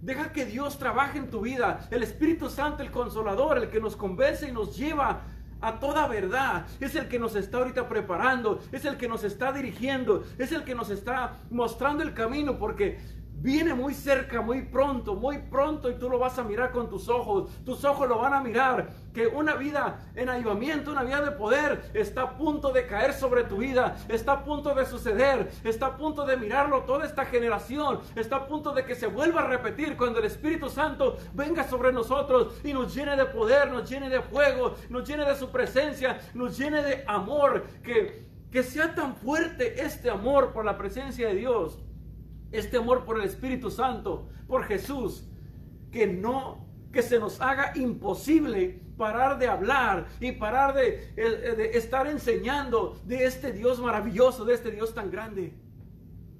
Deja 0.00 0.32
que 0.32 0.44
Dios 0.44 0.76
trabaje 0.76 1.18
en 1.18 1.30
tu 1.30 1.42
vida. 1.42 1.86
El 1.92 2.02
Espíritu 2.02 2.50
Santo, 2.50 2.82
el 2.82 2.90
consolador, 2.90 3.58
el 3.58 3.70
que 3.70 3.78
nos 3.78 3.94
convence 3.94 4.48
y 4.48 4.50
nos 4.50 4.76
lleva 4.76 5.20
a 5.60 5.78
toda 5.78 6.08
verdad. 6.08 6.66
Es 6.80 6.96
el 6.96 7.06
que 7.06 7.20
nos 7.20 7.36
está 7.36 7.58
ahorita 7.58 7.88
preparando, 7.88 8.60
es 8.72 8.84
el 8.86 8.96
que 8.96 9.06
nos 9.06 9.22
está 9.22 9.52
dirigiendo, 9.52 10.24
es 10.36 10.50
el 10.50 10.64
que 10.64 10.74
nos 10.74 10.90
está 10.90 11.36
mostrando 11.48 12.02
el 12.02 12.12
camino, 12.12 12.58
porque 12.58 12.98
Viene 13.44 13.74
muy 13.74 13.92
cerca, 13.92 14.40
muy 14.40 14.62
pronto, 14.62 15.16
muy 15.16 15.36
pronto 15.36 15.90
y 15.90 15.96
tú 15.96 16.08
lo 16.08 16.18
vas 16.18 16.38
a 16.38 16.42
mirar 16.42 16.72
con 16.72 16.88
tus 16.88 17.10
ojos. 17.10 17.50
Tus 17.62 17.84
ojos 17.84 18.08
lo 18.08 18.16
van 18.16 18.32
a 18.32 18.40
mirar. 18.40 18.88
Que 19.12 19.26
una 19.26 19.54
vida 19.54 20.00
en 20.14 20.30
avivamiento, 20.30 20.92
una 20.92 21.02
vida 21.02 21.20
de 21.20 21.32
poder 21.32 21.90
está 21.92 22.22
a 22.22 22.38
punto 22.38 22.72
de 22.72 22.86
caer 22.86 23.12
sobre 23.12 23.44
tu 23.44 23.58
vida. 23.58 23.98
Está 24.08 24.32
a 24.32 24.44
punto 24.44 24.74
de 24.74 24.86
suceder. 24.86 25.50
Está 25.62 25.88
a 25.88 25.96
punto 25.98 26.24
de 26.24 26.38
mirarlo 26.38 26.84
toda 26.84 27.04
esta 27.04 27.26
generación. 27.26 28.00
Está 28.16 28.36
a 28.36 28.46
punto 28.46 28.72
de 28.72 28.86
que 28.86 28.94
se 28.94 29.08
vuelva 29.08 29.42
a 29.42 29.46
repetir 29.46 29.98
cuando 29.98 30.20
el 30.20 30.24
Espíritu 30.24 30.70
Santo 30.70 31.18
venga 31.34 31.68
sobre 31.68 31.92
nosotros 31.92 32.54
y 32.64 32.72
nos 32.72 32.94
llene 32.94 33.14
de 33.14 33.26
poder, 33.26 33.70
nos 33.70 33.90
llene 33.90 34.08
de 34.08 34.22
fuego, 34.22 34.74
nos 34.88 35.06
llene 35.06 35.26
de 35.26 35.36
su 35.36 35.50
presencia, 35.50 36.18
nos 36.32 36.56
llene 36.56 36.82
de 36.82 37.04
amor. 37.06 37.66
Que, 37.82 38.24
que 38.50 38.62
sea 38.62 38.94
tan 38.94 39.14
fuerte 39.16 39.82
este 39.82 40.08
amor 40.08 40.54
por 40.54 40.64
la 40.64 40.78
presencia 40.78 41.28
de 41.28 41.34
Dios 41.34 41.78
este 42.58 42.76
amor 42.78 43.04
por 43.04 43.18
el 43.18 43.24
Espíritu 43.24 43.70
Santo, 43.70 44.28
por 44.46 44.64
Jesús, 44.64 45.24
que 45.90 46.06
no, 46.06 46.66
que 46.92 47.02
se 47.02 47.18
nos 47.18 47.40
haga 47.40 47.72
imposible 47.76 48.80
parar 48.96 49.38
de 49.38 49.48
hablar 49.48 50.06
y 50.20 50.32
parar 50.32 50.74
de, 50.74 51.12
eh, 51.16 51.70
estar 51.74 52.06
enseñando 52.06 53.00
de 53.04 53.24
este 53.24 53.52
Dios 53.52 53.80
maravilloso, 53.80 54.44
de 54.44 54.54
este 54.54 54.70
Dios 54.70 54.94
tan 54.94 55.10
grande. 55.10 55.54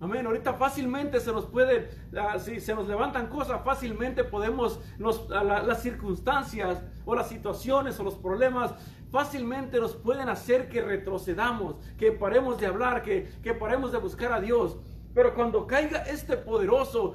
Amén. 0.00 0.26
Ahorita 0.26 0.54
fácilmente 0.54 1.18
se 1.20 1.32
nos 1.32 1.46
puede, 1.46 1.88
ah, 2.18 2.38
si 2.38 2.60
se 2.60 2.74
nos 2.74 2.86
levantan 2.86 3.28
cosas, 3.28 3.62
fácilmente 3.64 4.22
podemos, 4.22 4.80
las 4.98 5.82
circunstancias 5.82 6.82
o 7.04 7.14
las 7.14 7.28
situaciones 7.28 7.98
o 7.98 8.04
los 8.04 8.16
problemas, 8.16 8.74
fácilmente 9.10 9.80
nos 9.80 9.94
pueden 9.94 10.28
hacer 10.28 10.68
que 10.68 10.82
retrocedamos, 10.82 11.76
que 11.96 12.12
paremos 12.12 12.60
de 12.60 12.66
hablar, 12.66 13.02
que, 13.02 13.30
que 13.42 13.54
paremos 13.54 13.92
de 13.92 13.98
buscar 13.98 14.32
a 14.32 14.40
Dios. 14.40 14.76
Pero 15.14 15.34
cuando 15.34 15.66
caiga 15.66 15.98
este 16.02 16.36
poderoso 16.36 17.14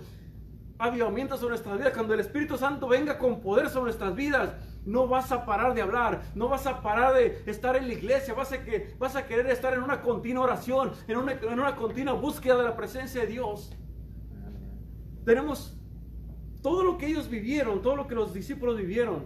avivamiento 0.78 1.36
sobre 1.36 1.50
nuestras 1.50 1.78
vidas, 1.78 1.94
cuando 1.94 2.14
el 2.14 2.22
Espíritu 2.22 2.58
Santo 2.58 2.88
venga 2.88 3.18
con 3.18 3.42
poder 3.42 3.70
sobre 3.70 3.86
nuestras 3.86 4.16
vidas, 4.16 4.54
no 4.86 5.08
vas 5.08 5.32
a 5.32 5.46
parar 5.46 5.74
de 5.74 5.82
hablar, 5.82 6.22
no 6.36 6.48
vas 6.48 6.66
a 6.66 6.82
parar 6.82 7.14
de 7.14 7.44
estar 7.46 7.76
en 7.76 7.88
la 7.88 7.94
iglesia, 7.94 8.34
vas 8.34 8.54
a, 8.54 8.64
que, 8.64 8.96
vas 8.98 9.16
a 9.18 9.28
querer 9.28 9.48
estar 9.48 9.74
en 9.74 9.84
una 9.84 10.02
continua 10.02 10.44
oración, 10.44 10.94
en 11.08 11.18
una, 11.18 11.34
en 11.34 11.60
una 11.60 11.76
continua 11.76 12.14
búsqueda 12.14 12.58
de 12.58 12.64
la 12.64 12.76
presencia 12.78 13.22
de 13.22 13.28
Dios. 13.28 13.76
Tenemos 15.26 15.78
todo 16.62 16.84
lo 16.84 16.98
que 16.98 17.08
ellos 17.08 17.30
vivieron, 17.30 17.82
todo 17.82 17.98
lo 17.98 18.08
que 18.08 18.16
los 18.16 18.34
discípulos 18.34 18.78
vivieron, 18.78 19.26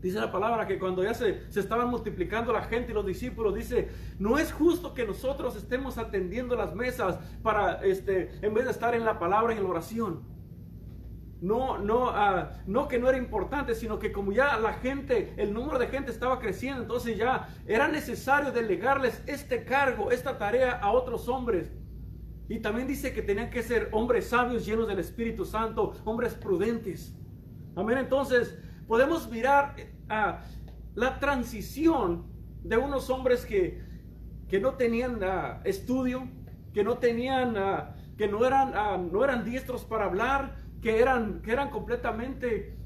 dice 0.00 0.18
la 0.18 0.30
palabra 0.30 0.66
que 0.66 0.78
cuando 0.78 1.02
ya 1.02 1.14
se, 1.14 1.50
se 1.50 1.60
estaban 1.60 1.88
multiplicando 1.88 2.52
la 2.52 2.62
gente 2.62 2.92
y 2.92 2.94
los 2.94 3.06
discípulos, 3.06 3.54
dice, 3.54 3.88
no 4.18 4.38
es 4.38 4.52
justo 4.52 4.94
que 4.94 5.06
nosotros 5.06 5.56
estemos 5.56 5.98
atendiendo 5.98 6.54
las 6.56 6.74
mesas 6.74 7.18
para, 7.42 7.84
este, 7.84 8.30
en 8.42 8.54
vez 8.54 8.64
de 8.64 8.70
estar 8.70 8.94
en 8.94 9.04
la 9.04 9.18
palabra 9.18 9.54
y 9.54 9.58
en 9.58 9.64
la 9.64 9.70
oración. 9.70 10.36
No, 11.40 11.76
no, 11.78 12.08
ah, 12.10 12.52
no 12.66 12.88
que 12.88 12.98
no 12.98 13.08
era 13.08 13.18
importante, 13.18 13.74
sino 13.74 13.98
que 13.98 14.10
como 14.10 14.32
ya 14.32 14.56
la 14.58 14.72
gente, 14.74 15.34
el 15.36 15.52
número 15.52 15.78
de 15.78 15.88
gente 15.88 16.10
estaba 16.10 16.38
creciendo, 16.40 16.82
entonces 16.82 17.18
ya 17.18 17.48
era 17.66 17.88
necesario 17.88 18.52
delegarles 18.52 19.22
este 19.26 19.64
cargo, 19.64 20.10
esta 20.10 20.38
tarea 20.38 20.72
a 20.72 20.92
otros 20.92 21.28
hombres. 21.28 21.70
Y 22.48 22.60
también 22.60 22.86
dice 22.86 23.12
que 23.12 23.22
tenían 23.22 23.50
que 23.50 23.62
ser 23.62 23.88
hombres 23.92 24.28
sabios, 24.28 24.64
llenos 24.64 24.88
del 24.88 25.00
Espíritu 25.00 25.44
Santo, 25.44 25.92
hombres 26.04 26.34
prudentes. 26.34 27.14
Amén. 27.74 27.98
Entonces, 27.98 28.56
podemos 28.86 29.28
mirar 29.30 29.74
a 30.08 30.28
ah, 30.28 30.40
la 30.94 31.18
transición 31.18 32.26
de 32.62 32.76
unos 32.76 33.10
hombres 33.10 33.44
que, 33.44 33.82
que 34.48 34.60
no 34.60 34.74
tenían 34.74 35.22
ah, 35.22 35.60
estudio, 35.64 36.28
que 36.72 36.84
no 36.84 36.98
tenían, 36.98 37.54
que 38.16 38.28
no 38.28 38.44
eran, 38.46 39.10
no 39.10 39.24
eran 39.24 39.44
diestros 39.44 39.84
para 39.84 40.04
hablar, 40.04 40.56
que 40.82 41.00
eran, 41.00 41.40
que 41.40 41.52
eran 41.52 41.70
completamente, 41.70 42.76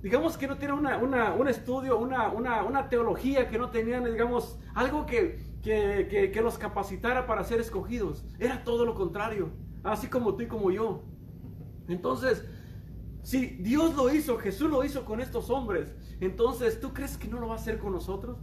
digamos 0.00 0.38
que 0.38 0.46
no 0.46 0.56
tienen 0.56 0.78
un 0.78 1.48
estudio, 1.48 1.98
una, 1.98 2.30
una, 2.30 2.88
teología, 2.88 3.48
que 3.48 3.58
no 3.58 3.70
tenían, 3.70 4.04
digamos, 4.04 4.60
algo 4.74 5.04
que, 5.04 5.40
que, 5.60 6.30
que, 6.32 6.40
los 6.40 6.58
capacitara 6.58 7.26
para 7.26 7.42
ser 7.42 7.58
escogidos. 7.60 8.24
Era 8.38 8.62
todo 8.62 8.84
lo 8.84 8.94
contrario, 8.94 9.50
así 9.82 10.06
como 10.06 10.36
tú 10.36 10.44
y 10.44 10.46
como 10.46 10.70
yo. 10.70 11.02
Entonces, 11.88 12.46
si 13.22 13.46
Dios 13.46 13.94
lo 13.94 14.12
hizo, 14.12 14.38
Jesús 14.38 14.70
lo 14.70 14.84
hizo 14.84 15.04
con 15.04 15.20
estos 15.20 15.50
hombres, 15.50 15.94
entonces, 16.20 16.80
¿tú 16.80 16.92
crees 16.92 17.16
que 17.16 17.28
no 17.28 17.38
lo 17.38 17.48
va 17.48 17.54
a 17.54 17.58
hacer 17.58 17.78
con 17.78 17.92
nosotros? 17.92 18.38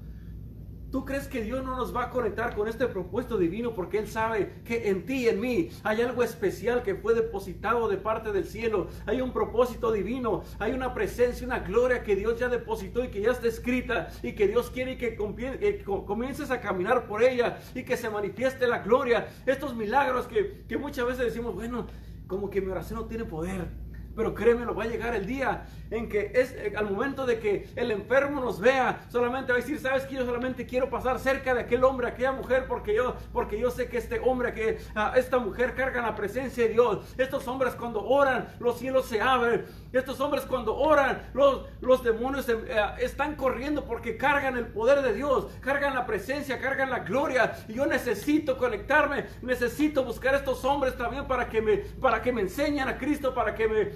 ¿Tú 0.95 1.03
crees 1.03 1.27
que 1.27 1.41
Dios 1.41 1.61
no 1.61 1.75
nos 1.75 1.93
va 1.93 2.03
a 2.03 2.09
conectar 2.09 2.55
con 2.55 2.69
este 2.69 2.87
propuesto 2.87 3.37
divino 3.37 3.73
porque 3.73 3.97
Él 3.97 4.07
sabe 4.07 4.61
que 4.63 4.89
en 4.89 5.05
ti 5.05 5.23
y 5.23 5.27
en 5.27 5.41
mí 5.41 5.69
hay 5.83 6.01
algo 6.01 6.23
especial 6.23 6.83
que 6.83 6.95
fue 6.95 7.13
depositado 7.13 7.89
de 7.89 7.97
parte 7.97 8.31
del 8.31 8.45
cielo? 8.45 8.87
Hay 9.05 9.19
un 9.19 9.33
propósito 9.33 9.91
divino, 9.91 10.43
hay 10.57 10.71
una 10.71 10.93
presencia, 10.93 11.45
una 11.45 11.59
gloria 11.59 12.01
que 12.01 12.15
Dios 12.15 12.39
ya 12.39 12.47
depositó 12.47 13.03
y 13.03 13.09
que 13.09 13.19
ya 13.19 13.31
está 13.31 13.47
escrita 13.47 14.07
y 14.23 14.35
que 14.35 14.47
Dios 14.47 14.69
quiere 14.69 14.97
que, 14.97 15.17
comiences 15.17 16.49
a 16.49 16.61
caminar 16.61 17.07
por 17.07 17.23
ella 17.23 17.59
y 17.73 17.83
que 17.83 17.97
se 17.97 18.09
manifieste 18.09 18.65
la 18.65 18.79
gloria. 18.79 19.27
Estos 19.45 19.75
milagros 19.75 20.27
que, 20.27 20.63
que 20.65 20.77
muchas 20.77 21.07
veces 21.07 21.25
decimos, 21.25 21.55
bueno, 21.55 21.87
como 22.25 22.49
que 22.49 22.61
mi 22.61 22.71
oración 22.71 23.01
no 23.01 23.05
tiene 23.05 23.25
poder. 23.25 23.67
Pero 24.15 24.33
créeme, 24.33 24.65
lo 24.65 24.73
va 24.73 24.83
a 24.83 24.87
llegar 24.87 25.15
el 25.15 25.25
día 25.25 25.65
en 25.91 26.09
que 26.09 26.31
es 26.33 26.51
eh, 26.53 26.73
al 26.75 26.89
momento 26.89 27.25
de 27.25 27.39
que 27.39 27.69
el 27.75 27.91
enfermo 27.91 28.41
nos 28.41 28.59
vea, 28.59 29.05
solamente 29.09 29.51
va 29.51 29.59
a 29.59 29.61
decir, 29.61 29.79
sabes 29.79 30.05
que 30.05 30.15
yo 30.15 30.25
solamente 30.25 30.65
quiero 30.65 30.89
pasar 30.89 31.19
cerca 31.19 31.53
de 31.53 31.61
aquel 31.61 31.83
hombre, 31.83 32.07
aquella 32.07 32.31
mujer, 32.31 32.65
porque 32.67 32.95
yo, 32.95 33.15
porque 33.33 33.59
yo 33.59 33.69
sé 33.71 33.87
que 33.87 33.97
este 33.97 34.19
hombre, 34.19 34.53
que 34.53 34.79
ah, 34.95 35.13
esta 35.15 35.37
mujer 35.37 35.75
carga 35.75 36.01
la 36.01 36.15
presencia 36.15 36.63
de 36.63 36.69
Dios. 36.71 37.05
Estos 37.17 37.47
hombres 37.47 37.75
cuando 37.75 38.03
oran, 38.03 38.47
los 38.59 38.79
cielos 38.79 39.05
se 39.05 39.21
abren. 39.21 39.65
Estos 39.97 40.19
hombres 40.19 40.45
cuando 40.45 40.75
oran, 40.75 41.29
los, 41.33 41.65
los 41.81 42.03
demonios 42.03 42.47
eh, 42.49 42.55
están 42.99 43.35
corriendo 43.35 43.85
porque 43.85 44.17
cargan 44.17 44.57
el 44.57 44.67
poder 44.67 45.01
de 45.01 45.13
Dios, 45.13 45.47
cargan 45.61 45.95
la 45.95 46.05
presencia, 46.05 46.59
cargan 46.59 46.89
la 46.89 46.99
gloria. 46.99 47.53
Y 47.67 47.73
yo 47.73 47.85
necesito 47.85 48.57
conectarme, 48.57 49.25
necesito 49.41 50.03
buscar 50.03 50.35
estos 50.35 50.63
hombres 50.65 50.97
también 50.97 51.27
para 51.27 51.47
que 51.47 51.61
me, 51.61 51.77
para 51.77 52.21
que 52.21 52.31
me 52.31 52.41
enseñen 52.41 52.87
a 52.87 52.97
Cristo, 52.97 53.33
para 53.33 53.55
que 53.55 53.67
me 53.67 53.91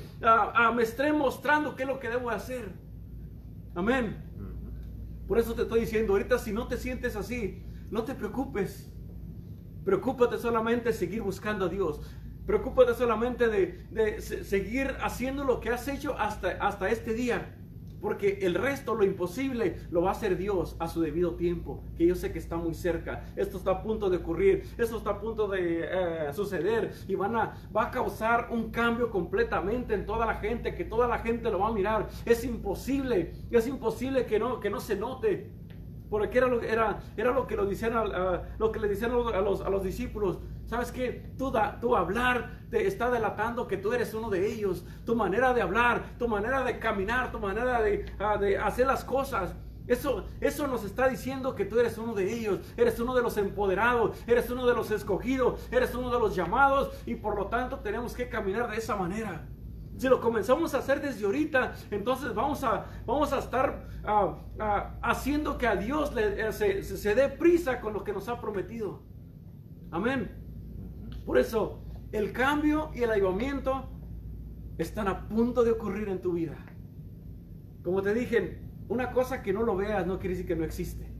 me 0.74 0.84
esté 0.84 1.12
mostrando 1.12 1.76
qué 1.76 1.84
es 1.84 1.90
lo 1.90 2.00
que 2.00 2.10
debo 2.10 2.30
hacer. 2.30 2.72
Amén. 3.76 4.24
Por 5.28 5.38
eso 5.38 5.54
te 5.54 5.64
estoy 5.64 5.82
diciendo, 5.82 6.14
ahorita 6.14 6.40
si 6.40 6.52
no 6.52 6.68
te 6.68 6.78
sientes 6.78 7.16
así, 7.16 7.64
no 7.90 8.04
te 8.04 8.16
preocupes. 8.16 8.92
Preocúpate 9.86 10.38
solamente 10.38 10.92
seguir 10.94 11.22
buscando 11.22 11.66
a 11.66 11.70
Dios. 11.70 12.02
Preocúpate 12.50 12.96
solamente 12.96 13.48
de, 13.48 13.86
de 13.92 14.22
seguir 14.22 14.96
haciendo 15.04 15.44
lo 15.44 15.60
que 15.60 15.70
has 15.70 15.88
hecho 15.88 16.18
hasta, 16.18 16.50
hasta 16.60 16.90
este 16.90 17.14
día. 17.14 17.56
Porque 18.02 18.40
el 18.42 18.56
resto, 18.56 18.96
lo 18.96 19.04
imposible, 19.04 19.82
lo 19.92 20.02
va 20.02 20.10
a 20.10 20.12
hacer 20.14 20.36
Dios 20.36 20.76
a 20.80 20.88
su 20.88 21.00
debido 21.00 21.36
tiempo, 21.36 21.84
que 21.96 22.08
yo 22.08 22.16
sé 22.16 22.32
que 22.34 22.40
está 22.40 22.58
muy 22.58 22.74
cerca. 22.74 23.24
Esto 23.36 23.58
está 23.58 23.70
a 23.70 23.84
punto 23.84 24.10
de 24.10 24.18
ocurrir, 24.18 24.64
esto 24.80 24.98
está 24.98 25.12
a 25.12 25.20
punto 25.20 25.48
de 25.48 25.82
eh, 25.84 26.34
suceder 26.34 26.92
y 27.08 27.14
van 27.14 27.36
a, 27.36 27.54
va 27.76 27.84
a 27.84 27.92
causar 27.92 28.48
un 28.50 28.72
cambio 28.72 29.12
completamente 29.12 29.94
en 29.94 30.08
toda 30.08 30.26
la 30.26 30.38
gente, 30.38 30.74
que 30.74 30.86
toda 30.86 31.08
la 31.08 31.20
gente 31.20 31.52
lo 31.52 31.60
va 31.60 31.68
a 31.68 31.72
mirar. 31.72 32.08
Es 32.26 32.44
imposible, 32.44 33.32
es 33.52 33.68
imposible 33.68 34.26
que 34.26 34.40
no, 34.40 34.60
que 34.60 34.72
no 34.72 34.80
se 34.80 34.96
note. 34.96 35.52
Porque 36.10 36.40
era 36.40 36.48
lo, 36.48 36.64
era, 36.64 37.00
era 37.16 37.32
lo 37.32 37.46
que, 37.46 37.56
lo, 37.56 37.68
decían 37.68 37.94
lo 38.58 38.72
que 38.72 38.80
le 38.80 38.88
decían 38.88 39.12
a 39.12 39.40
los, 39.40 39.62
a 39.62 39.70
los 39.70 39.84
discípulos. 39.84 40.40
¿Sabes 40.70 40.92
qué? 40.92 41.34
Tu 41.36 41.96
hablar 41.96 42.60
te 42.70 42.86
está 42.86 43.10
delatando 43.10 43.68
que 43.68 43.76
tú 43.76 43.92
eres 43.92 44.14
uno 44.14 44.30
de 44.30 44.46
ellos. 44.46 44.86
Tu 45.04 45.16
manera 45.16 45.52
de 45.52 45.64
hablar, 45.64 46.04
tu 46.20 46.28
manera 46.28 46.64
de 46.64 46.78
caminar, 46.78 47.32
tu 47.32 47.40
manera 47.40 47.82
de, 47.82 48.06
ah, 48.20 48.38
de 48.38 48.56
hacer 48.56 48.86
las 48.86 49.04
cosas. 49.04 49.56
Eso, 49.88 50.26
eso 50.40 50.68
nos 50.68 50.84
está 50.84 51.08
diciendo 51.08 51.56
que 51.56 51.66
tú 51.66 51.80
eres 51.80 51.98
uno 51.98 52.14
de 52.14 52.32
ellos, 52.32 52.60
eres 52.78 53.00
uno 53.00 53.16
de 53.16 53.24
los 53.24 53.36
empoderados, 53.38 54.16
eres 54.28 54.48
uno 54.52 54.68
de 54.68 54.76
los 54.76 54.92
escogidos, 54.92 55.60
eres 55.72 55.96
uno 55.96 56.12
de 56.12 56.20
los 56.20 56.36
llamados 56.36 56.92
y 57.08 57.16
por 57.16 57.36
lo 57.36 57.48
tanto 57.48 57.80
tenemos 57.80 58.14
que 58.14 58.30
caminar 58.30 58.70
de 58.70 58.78
esa 58.78 58.96
manera. 58.96 59.48
Si 59.98 60.08
lo 60.08 60.22
comenzamos 60.22 60.76
a 60.76 60.78
hacer 60.78 61.02
desde 61.02 61.26
ahorita, 61.26 61.74
entonces 61.90 62.36
vamos 62.36 62.64
a, 62.64 62.86
vamos 63.08 63.34
a 63.34 63.40
estar 63.40 63.88
ah, 64.06 65.00
haciendo 65.02 65.58
que 65.58 65.66
a 65.66 65.76
Dios 65.76 66.14
le, 66.14 66.48
eh, 66.48 66.84
se 66.84 67.16
dé 67.16 67.28
prisa 67.28 67.82
con 67.82 67.94
lo 67.94 68.04
que 68.04 68.14
nos 68.14 68.30
ha 68.30 68.40
prometido. 68.40 69.02
Amén. 69.90 70.40
Por 71.26 71.38
eso, 71.38 71.84
el 72.12 72.32
cambio 72.32 72.92
y 72.94 73.04
el 73.04 73.12
avivamiento 73.12 73.90
están 74.78 75.08
a 75.08 75.28
punto 75.28 75.64
de 75.64 75.72
ocurrir 75.72 76.10
en 76.10 76.22
tu 76.22 76.34
vida. 76.34 76.58
Como 77.84 78.02
te 78.02 78.14
dije, 78.14 78.62
una 78.88 79.12
cosa 79.12 79.42
que 79.42 79.54
no 79.54 79.64
lo 79.64 79.76
veas 79.76 80.06
no 80.06 80.20
quiere 80.20 80.36
decir 80.36 80.48
que 80.48 80.56
no 80.56 80.64
existe. 80.64 81.12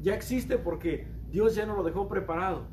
Ya 0.00 0.14
existe 0.14 0.58
porque 0.58 1.08
Dios 1.30 1.54
ya 1.54 1.66
nos 1.66 1.76
lo 1.76 1.82
dejó 1.82 2.08
preparado. 2.08 2.68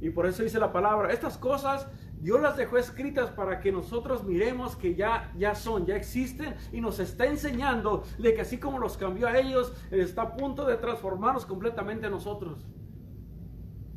Y 0.00 0.10
por 0.10 0.26
eso 0.26 0.42
dice 0.42 0.58
la 0.58 0.72
palabra, 0.72 1.12
estas 1.12 1.36
cosas 1.36 1.86
Dios 2.20 2.40
las 2.40 2.56
dejó 2.56 2.76
escritas 2.76 3.30
para 3.30 3.60
que 3.60 3.72
nosotros 3.72 4.24
miremos 4.24 4.76
que 4.76 4.94
ya, 4.94 5.32
ya 5.38 5.54
son, 5.54 5.86
ya 5.86 5.96
existen 5.96 6.54
y 6.70 6.80
nos 6.80 6.98
está 7.00 7.26
enseñando 7.26 8.04
de 8.18 8.34
que 8.34 8.42
así 8.42 8.58
como 8.58 8.78
los 8.78 8.98
cambió 8.98 9.26
a 9.26 9.38
ellos, 9.38 9.72
está 9.90 10.22
a 10.22 10.36
punto 10.36 10.66
de 10.66 10.76
transformarnos 10.76 11.46
completamente 11.46 12.06
a 12.06 12.10
nosotros. 12.10 12.66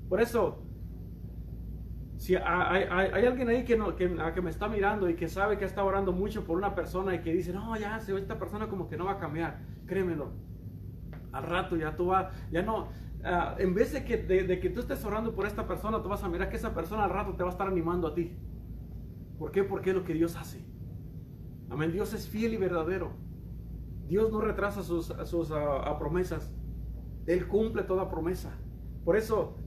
Por 0.07 0.21
eso, 0.21 0.62
si 2.23 2.37
hay, 2.37 2.85
alguien 3.25 3.49
ahí 3.49 3.65
que, 3.65 3.77
que, 3.97 4.41
me 4.41 4.49
está 4.49 4.69
mirando 4.69 5.09
y 5.09 5.15
que 5.15 5.27
sabe 5.27 5.57
que 5.57 5.65
está 5.65 5.83
orando 5.83 6.13
mucho 6.13 6.45
por 6.45 6.55
una 6.57 6.73
persona 6.73 7.13
y 7.13 7.19
que 7.19 7.33
dice, 7.33 7.51
no, 7.51 7.75
ya, 7.75 7.97
esta 7.97 8.39
persona 8.39 8.69
como 8.69 8.87
que 8.87 8.95
no 8.95 9.03
va 9.03 9.11
a 9.11 9.17
cambiar, 9.17 9.59
créemelo. 9.85 10.31
Al 11.33 11.43
rato 11.43 11.75
ya 11.75 11.97
tú 11.97 12.05
vas, 12.05 12.33
ya 12.49 12.61
no, 12.61 12.87
ah, 13.25 13.55
en 13.59 13.73
vez 13.73 13.91
de 13.91 14.05
que, 14.05 14.15
de, 14.15 14.57
que 14.61 14.69
tú 14.69 14.79
estés 14.79 15.03
orando 15.03 15.35
por 15.35 15.45
esta 15.45 15.67
persona, 15.67 16.01
tú 16.01 16.07
vas 16.07 16.23
a 16.23 16.29
mirar 16.29 16.47
que 16.47 16.55
esa 16.55 16.73
persona 16.73 17.03
al 17.03 17.09
rato 17.09 17.33
te 17.33 17.43
va 17.43 17.49
a 17.49 17.51
estar 17.51 17.67
animando 17.67 18.07
a 18.07 18.13
ti. 18.13 18.37
¿Por 19.37 19.51
qué? 19.51 19.65
Porque 19.65 19.89
es 19.89 19.95
lo 19.97 20.05
que 20.05 20.13
Dios 20.13 20.37
hace. 20.37 20.65
Amén. 21.69 21.91
Dios 21.91 22.13
es 22.13 22.29
fiel 22.29 22.53
y 22.53 22.57
verdadero. 22.57 23.11
Dios 24.07 24.31
no 24.31 24.39
retrasa 24.39 24.81
sus, 24.81 25.13
sus 25.25 25.51
ah, 25.51 25.93
promesas. 25.99 26.53
Él 27.25 27.49
cumple 27.49 27.83
toda 27.83 28.09
promesa. 28.09 28.57
Por 29.03 29.17
eso 29.17 29.57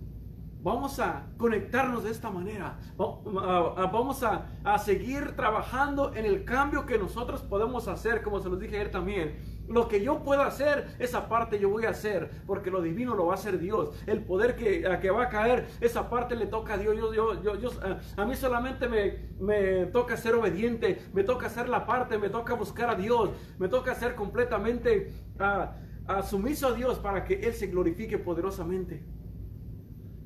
Vamos 0.66 0.98
a 0.98 1.28
conectarnos 1.38 2.02
de 2.02 2.10
esta 2.10 2.28
manera. 2.28 2.76
Vamos 2.96 4.24
a, 4.24 4.78
seguir 4.78 5.36
trabajando 5.36 6.12
en 6.12 6.24
el 6.24 6.44
cambio 6.44 6.86
que 6.86 6.98
nosotros 6.98 7.40
podemos 7.42 7.86
hacer, 7.86 8.20
como 8.20 8.40
se 8.40 8.48
los 8.48 8.58
dije 8.58 8.74
ayer 8.74 8.90
también. 8.90 9.36
Lo 9.68 9.86
que 9.86 10.02
yo 10.02 10.24
puedo 10.24 10.42
hacer, 10.42 10.88
esa 10.98 11.28
parte 11.28 11.60
yo 11.60 11.68
voy 11.68 11.84
a 11.84 11.90
hacer, 11.90 12.42
porque 12.48 12.72
lo 12.72 12.82
divino 12.82 13.14
lo 13.14 13.26
va 13.26 13.34
a 13.34 13.36
hacer 13.36 13.60
Dios. 13.60 13.90
El 14.08 14.24
poder 14.24 14.56
que, 14.56 14.82
que 15.00 15.10
va 15.12 15.22
a 15.22 15.28
caer, 15.28 15.68
esa 15.80 16.10
parte 16.10 16.34
le 16.34 16.46
toca 16.48 16.74
a 16.74 16.78
Dios. 16.78 16.96
Yo, 16.96 17.40
yo, 17.40 17.54
yo, 17.60 17.70
a, 18.16 18.24
mí 18.24 18.34
solamente 18.34 18.88
me, 18.88 19.36
me 19.38 19.86
toca 19.86 20.16
ser 20.16 20.34
obediente, 20.34 21.00
me 21.12 21.22
toca 21.22 21.46
hacer 21.46 21.68
la 21.68 21.86
parte, 21.86 22.18
me 22.18 22.28
toca 22.28 22.54
buscar 22.54 22.90
a 22.90 22.96
Dios, 22.96 23.30
me 23.60 23.68
toca 23.68 23.94
ser 23.94 24.16
completamente 24.16 25.12
uh, 25.38 26.24
sumiso 26.24 26.66
a 26.66 26.72
Dios 26.72 26.98
para 26.98 27.22
que 27.22 27.34
Él 27.34 27.54
se 27.54 27.68
glorifique 27.68 28.18
poderosamente. 28.18 29.15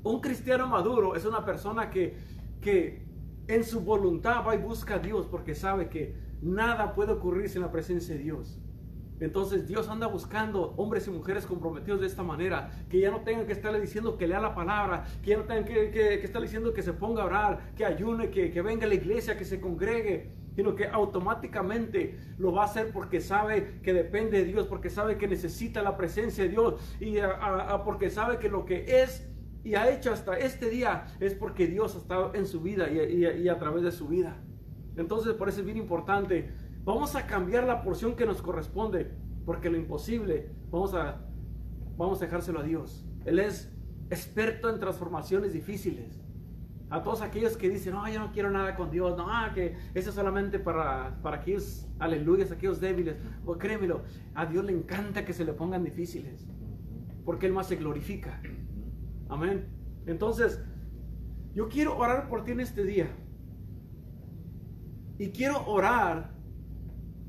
Un 0.03 0.21
cristiano 0.21 0.67
maduro 0.67 1.15
es 1.15 1.25
una 1.25 1.45
persona 1.45 1.91
que, 1.91 2.17
que 2.61 3.05
en 3.49 3.65
su 3.65 3.81
voluntad 3.81 4.47
va 4.47 4.55
y 4.55 4.59
busca 4.59 4.95
a 4.95 4.99
Dios 4.99 5.27
porque 5.27 5.55
sabe 5.55 5.89
que 5.89 6.15
nada 6.41 6.95
puede 6.95 7.13
ocurrir 7.13 7.49
sin 7.49 7.63
la 7.63 7.71
presencia 7.71 8.15
de 8.15 8.23
Dios. 8.23 8.59
Entonces 9.21 9.69
Dios 9.69 9.89
anda 9.89 10.07
buscando 10.07 10.73
hombres 10.79 11.07
y 11.07 11.11
mujeres 11.11 11.45
comprometidos 11.45 12.01
de 12.01 12.07
esta 12.07 12.23
manera, 12.23 12.71
que 12.89 12.99
ya 12.99 13.11
no 13.11 13.21
tengan 13.21 13.47
que 13.47 13.53
estarle 13.53 13.79
diciendo 13.79 14.17
que 14.17 14.27
lea 14.27 14.41
la 14.41 14.55
palabra, 14.55 15.05
que 15.23 15.31
ya 15.31 15.37
no 15.37 15.45
tengan 15.45 15.67
que, 15.67 15.91
que, 15.91 16.15
estarle 16.25 16.47
diciendo 16.47 16.73
que 16.73 16.83
se 16.83 16.95
ponga 16.95 17.23
a 17.23 17.27
orar, 17.27 17.75
que 17.77 17.85
ayune, 17.85 18.31
que, 18.31 18.51
que 18.51 18.63
venga 18.63 18.87
a 18.87 18.89
la 18.89 18.95
iglesia, 18.95 19.37
que 19.37 19.45
se 19.45 19.61
congregue, 19.61 20.31
sino 20.57 20.75
que 20.75 20.87
automáticamente 20.89 22.19
lo 22.39 22.53
va 22.53 22.63
a 22.63 22.65
hacer 22.65 22.93
porque 22.93 23.21
sabe 23.21 23.81
que 23.83 23.93
depende 23.93 24.39
de 24.39 24.45
Dios, 24.45 24.67
porque 24.67 24.89
sabe 24.89 25.19
que 25.19 25.29
necesita 25.29 25.83
la 25.83 25.97
presencia 25.97 26.45
de 26.45 26.51
Dios 26.51 26.81
y 26.99 27.17
porque 27.85 28.11
sabe 28.11 28.39
que 28.39 28.49
lo 28.49 28.65
que 28.65 29.03
es 29.03 29.30
y 29.63 29.75
ha 29.75 29.91
hecho 29.91 30.13
hasta 30.13 30.39
este 30.39 30.71
día 30.71 31.07
es 31.21 31.35
porque 31.35 31.67
Dios 31.67 31.95
estado 31.95 32.35
en 32.35 32.47
su 32.47 32.61
vida 32.61 32.91
y, 32.91 33.49
a 33.49 33.59
través 33.59 33.83
de 33.83 33.93
su 33.93 34.09
vida. 34.09 34.37
Entonces 34.97 35.35
por 35.35 35.49
eso 35.49 35.61
es 35.61 35.67
bien 35.67 35.79
importante 35.79 36.51
Vamos 36.85 37.15
a 37.15 37.27
cambiar 37.27 37.65
la 37.65 37.83
porción 37.83 38.17
que 38.17 38.25
nos 38.25 38.41
corresponde, 38.41 39.11
porque 39.45 39.69
lo 39.69 39.77
imposible 39.77 40.51
vamos 40.71 40.95
a, 40.95 41.21
vamos 41.97 42.21
dejárselo 42.21 42.61
a 42.61 42.63
Dios. 42.63 43.05
Él 43.27 43.39
es 43.39 43.71
experto 44.09 44.71
en 44.71 44.81
transformaciones 44.81 45.53
difíciles. 45.53 46.23
A 46.89 47.03
todos 47.03 47.21
aquellos 47.21 47.57
que 47.57 47.69
dicen, 47.69 47.93
no, 47.93 48.09
yo 48.09 48.19
no 48.19 48.33
quiero 48.33 48.51
nada 48.51 48.75
con 48.75 48.91
Dios, 48.91 49.17
no, 49.17 49.29
que 49.55 49.77
eso 49.95 50.09
es 50.09 50.17
solamente 50.17 50.59
para, 50.59 51.21
para 51.23 51.37
aquellos, 51.37 51.87
aleluyas, 51.99 52.51
aquellos 52.51 52.81
débiles. 52.81 53.17
O 53.45 53.59
créemelo, 53.59 54.03
a 54.35 54.47
Dios 54.47 54.65
le 54.65 54.73
encanta 54.73 55.25
que 55.25 55.35
se 55.35 55.45
le 55.45 55.53
pongan 55.53 55.85
difíciles, 55.85 56.49
porque 57.25 57.47
Él 57.47 57.53
más 57.53 57.69
se 57.69 57.77
glorifica. 57.77 58.41
Amén. 59.31 59.69
Entonces, 60.07 60.61
yo 61.55 61.69
quiero 61.69 61.97
orar 61.97 62.29
por 62.29 62.45
ti 62.45 62.53
en 62.53 62.61
este 62.61 62.85
día. 62.85 63.09
Y 65.19 65.31
quiero 65.31 65.67
orar 65.67 66.33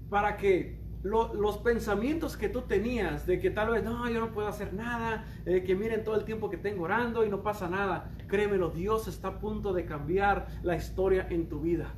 para 0.09 0.35
que 0.37 0.81
los 1.03 1.57
pensamientos 1.57 2.37
que 2.37 2.47
tú 2.47 2.61
tenías 2.61 3.25
de 3.25 3.39
que 3.39 3.49
tal 3.49 3.71
vez 3.71 3.83
no, 3.83 4.07
yo 4.09 4.19
no 4.19 4.31
puedo 4.31 4.47
hacer 4.47 4.73
nada, 4.73 5.25
eh, 5.45 5.63
que 5.63 5.75
miren 5.75 6.03
todo 6.03 6.15
el 6.15 6.25
tiempo 6.25 6.49
que 6.49 6.57
tengo 6.57 6.83
orando 6.83 7.25
y 7.25 7.29
no 7.29 7.41
pasa 7.41 7.67
nada, 7.67 8.11
créemelo, 8.27 8.69
Dios 8.69 9.07
está 9.07 9.29
a 9.29 9.39
punto 9.39 9.73
de 9.73 9.85
cambiar 9.85 10.47
la 10.61 10.75
historia 10.75 11.27
en 11.29 11.49
tu 11.49 11.61
vida. 11.61 11.95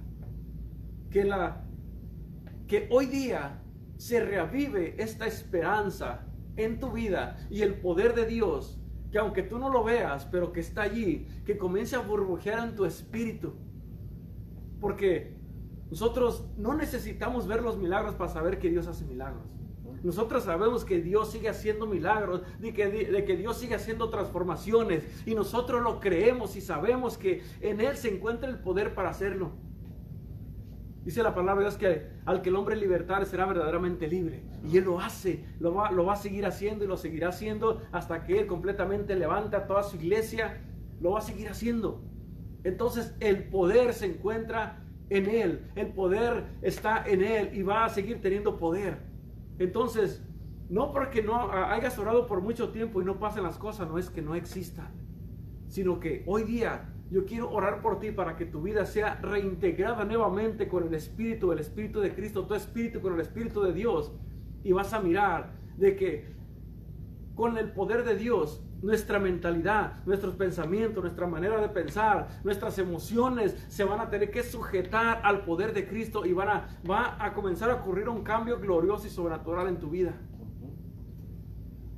Que, 1.09 1.25
la, 1.25 1.65
que 2.67 2.87
hoy 2.91 3.07
día 3.07 3.61
se 3.97 4.19
reavive 4.19 4.95
esta 5.01 5.27
esperanza 5.27 6.25
en 6.55 6.79
tu 6.79 6.91
vida 6.91 7.37
y 7.49 7.61
el 7.61 7.75
poder 7.75 8.15
de 8.15 8.25
Dios, 8.25 8.82
que 9.13 9.19
aunque 9.19 9.43
tú 9.43 9.59
no 9.59 9.69
lo 9.69 9.83
veas, 9.83 10.25
pero 10.25 10.51
que 10.51 10.59
está 10.59 10.81
allí, 10.81 11.27
que 11.45 11.55
comience 11.55 11.95
a 11.95 11.99
burbujear 11.99 12.67
en 12.67 12.75
tu 12.75 12.83
espíritu. 12.83 13.53
Porque 14.81 15.37
nosotros 15.91 16.47
no 16.57 16.73
necesitamos 16.73 17.45
ver 17.45 17.61
los 17.61 17.77
milagros 17.77 18.15
para 18.15 18.31
saber 18.31 18.57
que 18.57 18.71
Dios 18.71 18.87
hace 18.87 19.05
milagros. 19.05 19.43
Nosotros 20.01 20.45
sabemos 20.45 20.83
que 20.83 20.99
Dios 20.99 21.29
sigue 21.29 21.47
haciendo 21.47 21.85
milagros, 21.85 22.41
de 22.57 22.73
que, 22.73 22.87
de 22.87 23.23
que, 23.23 23.37
Dios 23.37 23.55
sigue 23.57 23.75
haciendo 23.75 24.09
transformaciones. 24.09 25.03
Y 25.27 25.35
nosotros 25.35 25.83
lo 25.83 25.99
creemos 25.99 26.55
y 26.55 26.61
sabemos 26.61 27.15
que 27.15 27.43
en 27.61 27.81
Él 27.81 27.95
se 27.97 28.15
encuentra 28.15 28.49
el 28.49 28.57
poder 28.57 28.95
para 28.95 29.11
hacerlo. 29.11 29.51
Dice 31.03 31.21
la 31.21 31.35
palabra 31.35 31.63
de 31.63 31.69
Dios 31.69 31.77
que 31.77 32.07
al 32.25 32.41
que 32.41 32.49
el 32.49 32.55
hombre 32.55 32.75
libertare 32.75 33.25
será 33.25 33.45
verdaderamente 33.45 34.07
libre. 34.07 34.43
Y 34.63 34.77
Él 34.77 34.85
lo 34.85 34.99
hace, 34.99 35.43
lo 35.59 35.73
va, 35.73 35.91
lo 35.91 36.05
va 36.05 36.13
a 36.13 36.17
seguir 36.17 36.45
haciendo 36.45 36.85
y 36.85 36.87
lo 36.87 36.95
seguirá 36.95 37.29
haciendo 37.29 37.81
hasta 37.91 38.23
que 38.23 38.39
Él 38.39 38.47
completamente 38.47 39.15
levanta 39.15 39.67
toda 39.67 39.83
su 39.83 39.97
iglesia. 39.97 40.61
Lo 41.01 41.11
va 41.11 41.19
a 41.19 41.21
seguir 41.21 41.49
haciendo. 41.49 42.01
Entonces 42.63 43.13
el 43.19 43.43
poder 43.49 43.93
se 43.93 44.05
encuentra 44.05 44.83
en 45.09 45.29
Él. 45.29 45.71
El 45.75 45.87
poder 45.87 46.45
está 46.61 47.03
en 47.05 47.21
Él 47.21 47.49
y 47.53 47.63
va 47.63 47.85
a 47.85 47.89
seguir 47.89 48.21
teniendo 48.21 48.57
poder. 48.57 48.99
Entonces, 49.59 50.23
no 50.69 50.91
porque 50.91 51.21
no 51.21 51.51
hayas 51.51 51.99
orado 51.99 52.25
por 52.25 52.41
mucho 52.41 52.69
tiempo 52.69 53.01
y 53.01 53.05
no 53.05 53.19
pasen 53.19 53.43
las 53.43 53.57
cosas, 53.57 53.87
no 53.87 53.97
es 53.99 54.09
que 54.09 54.21
no 54.21 54.33
existan, 54.35 54.91
sino 55.67 55.99
que 55.99 56.23
hoy 56.25 56.43
día 56.43 56.92
yo 57.13 57.25
quiero 57.25 57.51
orar 57.51 57.83
por 57.83 57.99
ti 57.99 58.09
para 58.09 58.35
que 58.35 58.47
tu 58.47 58.63
vida 58.63 58.87
sea 58.87 59.19
reintegrada 59.21 60.03
nuevamente 60.03 60.67
con 60.67 60.87
el 60.87 60.95
Espíritu, 60.95 61.51
el 61.51 61.59
Espíritu 61.59 61.99
de 61.99 62.15
Cristo, 62.15 62.47
tu 62.47 62.55
Espíritu 62.55 63.01
con 63.01 63.13
el 63.13 63.19
Espíritu 63.19 63.61
de 63.61 63.71
Dios. 63.71 64.11
Y 64.63 64.71
vas 64.71 64.93
a 64.93 64.99
mirar 64.99 65.51
de 65.77 65.95
que 65.95 66.33
con 67.35 67.59
el 67.59 67.71
poder 67.71 68.03
de 68.03 68.15
Dios 68.15 68.65
nuestra 68.81 69.19
mentalidad, 69.19 70.03
nuestros 70.07 70.33
pensamientos, 70.33 71.03
nuestra 71.03 71.27
manera 71.27 71.61
de 71.61 71.69
pensar, 71.69 72.29
nuestras 72.43 72.79
emociones 72.79 73.63
se 73.67 73.83
van 73.83 73.99
a 73.99 74.09
tener 74.09 74.31
que 74.31 74.41
sujetar 74.41 75.21
al 75.23 75.45
poder 75.45 75.71
de 75.71 75.87
Cristo 75.87 76.25
y 76.25 76.33
van 76.33 76.49
a, 76.49 76.79
va 76.89 77.23
a 77.23 77.35
comenzar 77.35 77.69
a 77.69 77.75
ocurrir 77.75 78.09
un 78.09 78.23
cambio 78.23 78.59
glorioso 78.59 79.05
y 79.05 79.11
sobrenatural 79.11 79.67
en 79.67 79.77
tu 79.77 79.91
vida. 79.91 80.19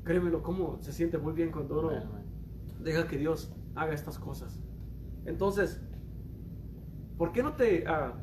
Créemelo, 0.03 0.43
cómo 0.43 0.77
se 0.81 0.91
siente 0.91 1.17
muy 1.17 1.31
bien 1.31 1.53
cuando 1.53 1.79
uno 1.79 1.91
deja 2.81 3.07
que 3.07 3.17
Dios 3.17 3.55
haga 3.75 3.93
estas 3.93 4.19
cosas. 4.19 4.64
Entonces, 5.25 5.81
¿por 7.17 7.31
qué 7.31 7.43
no 7.43 7.53
te 7.53 7.85
ah, 7.87 8.13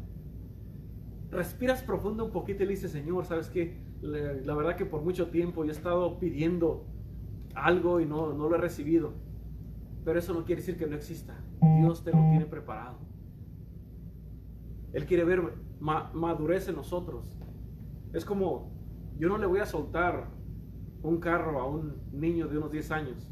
respiras 1.30 1.82
profundo 1.82 2.24
un 2.24 2.30
poquito 2.30 2.62
y 2.64 2.66
dices, 2.66 2.92
Señor, 2.92 3.24
sabes 3.24 3.48
que 3.48 3.82
la 4.00 4.54
verdad 4.54 4.76
que 4.76 4.84
por 4.84 5.02
mucho 5.02 5.28
tiempo 5.28 5.64
yo 5.64 5.70
he 5.70 5.74
estado 5.74 6.18
pidiendo 6.18 6.86
algo 7.54 8.00
y 8.00 8.06
no, 8.06 8.32
no 8.32 8.48
lo 8.48 8.56
he 8.56 8.58
recibido. 8.58 9.12
Pero 10.04 10.18
eso 10.18 10.34
no 10.34 10.44
quiere 10.44 10.60
decir 10.60 10.76
que 10.76 10.86
no 10.86 10.96
exista. 10.96 11.34
Dios 11.78 12.02
te 12.02 12.10
lo 12.10 12.18
tiene 12.30 12.46
preparado. 12.46 12.98
Él 14.92 15.06
quiere 15.06 15.24
ver 15.24 15.54
madurez 15.80 16.68
en 16.68 16.76
nosotros. 16.76 17.38
Es 18.12 18.24
como, 18.24 18.72
yo 19.18 19.28
no 19.28 19.38
le 19.38 19.46
voy 19.46 19.60
a 19.60 19.66
soltar 19.66 20.28
un 21.02 21.18
carro 21.18 21.60
a 21.60 21.66
un 21.66 21.94
niño 22.12 22.48
de 22.48 22.58
unos 22.58 22.70
10 22.70 22.90
años, 22.90 23.31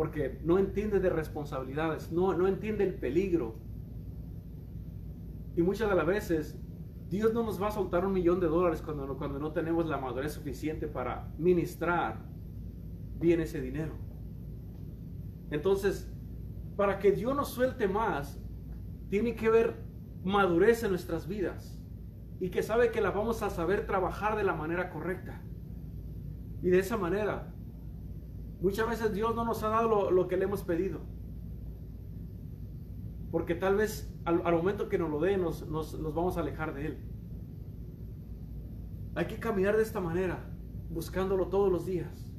porque 0.00 0.40
no 0.44 0.58
entiende 0.58 0.98
de 0.98 1.10
responsabilidades, 1.10 2.10
no, 2.10 2.32
no 2.32 2.48
entiende 2.48 2.84
el 2.84 2.94
peligro. 2.94 3.56
Y 5.54 5.60
muchas 5.60 5.90
de 5.90 5.94
las 5.94 6.06
veces 6.06 6.58
Dios 7.10 7.34
no 7.34 7.42
nos 7.42 7.62
va 7.62 7.68
a 7.68 7.70
soltar 7.70 8.06
un 8.06 8.14
millón 8.14 8.40
de 8.40 8.46
dólares 8.46 8.80
cuando, 8.80 9.18
cuando 9.18 9.38
no 9.38 9.52
tenemos 9.52 9.84
la 9.84 9.98
madurez 9.98 10.32
suficiente 10.32 10.86
para 10.86 11.30
ministrar 11.36 12.16
viene 13.18 13.42
ese 13.42 13.60
dinero. 13.60 13.92
Entonces, 15.50 16.10
para 16.76 16.98
que 16.98 17.12
Dios 17.12 17.36
nos 17.36 17.50
suelte 17.50 17.86
más, 17.86 18.42
tiene 19.10 19.34
que 19.34 19.48
haber 19.48 19.84
madurez 20.24 20.82
en 20.82 20.92
nuestras 20.92 21.28
vidas 21.28 21.78
y 22.40 22.48
que 22.48 22.62
sabe 22.62 22.90
que 22.90 23.02
la 23.02 23.10
vamos 23.10 23.42
a 23.42 23.50
saber 23.50 23.84
trabajar 23.84 24.34
de 24.38 24.44
la 24.44 24.54
manera 24.54 24.88
correcta. 24.88 25.42
Y 26.62 26.70
de 26.70 26.78
esa 26.78 26.96
manera, 26.96 27.52
muchas 28.60 28.88
veces 28.88 29.12
Dios 29.12 29.34
no 29.34 29.44
nos 29.44 29.62
ha 29.62 29.68
dado 29.68 30.10
lo, 30.10 30.28
que 30.28 30.36
le 30.36 30.44
hemos 30.44 30.62
pedido. 30.62 31.00
Porque 33.30 33.54
tal 33.54 33.76
vez 33.76 34.12
al, 34.24 34.42
momento 34.52 34.88
que 34.88 34.98
nos 34.98 35.10
lo 35.10 35.20
dé, 35.20 35.36
nos, 35.36 35.68
nos 35.68 36.14
vamos 36.14 36.36
a 36.36 36.40
alejar 36.40 36.74
de 36.74 36.86
Él. 36.86 36.98
Hay 39.14 39.26
que 39.26 39.36
caminar 39.36 39.76
de 39.76 39.82
esta 39.82 40.00
manera, 40.00 40.50
buscándolo 40.90 41.48
todos 41.48 41.70
los 41.70 41.86
días 41.86 42.30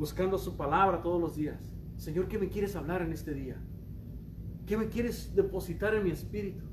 buscando 0.00 0.38
su 0.38 0.56
palabra 0.56 1.02
todos 1.02 1.20
los 1.20 1.36
días. 1.36 1.60
Señor, 1.98 2.26
¿qué 2.26 2.38
me 2.38 2.48
quieres 2.48 2.74
hablar 2.74 3.02
en 3.02 3.12
este 3.12 3.34
día? 3.34 3.62
¿Qué 4.66 4.78
me 4.78 4.88
quieres 4.88 5.34
depositar 5.34 5.94
en 5.94 6.04
mi 6.04 6.10
espíritu? 6.10 6.64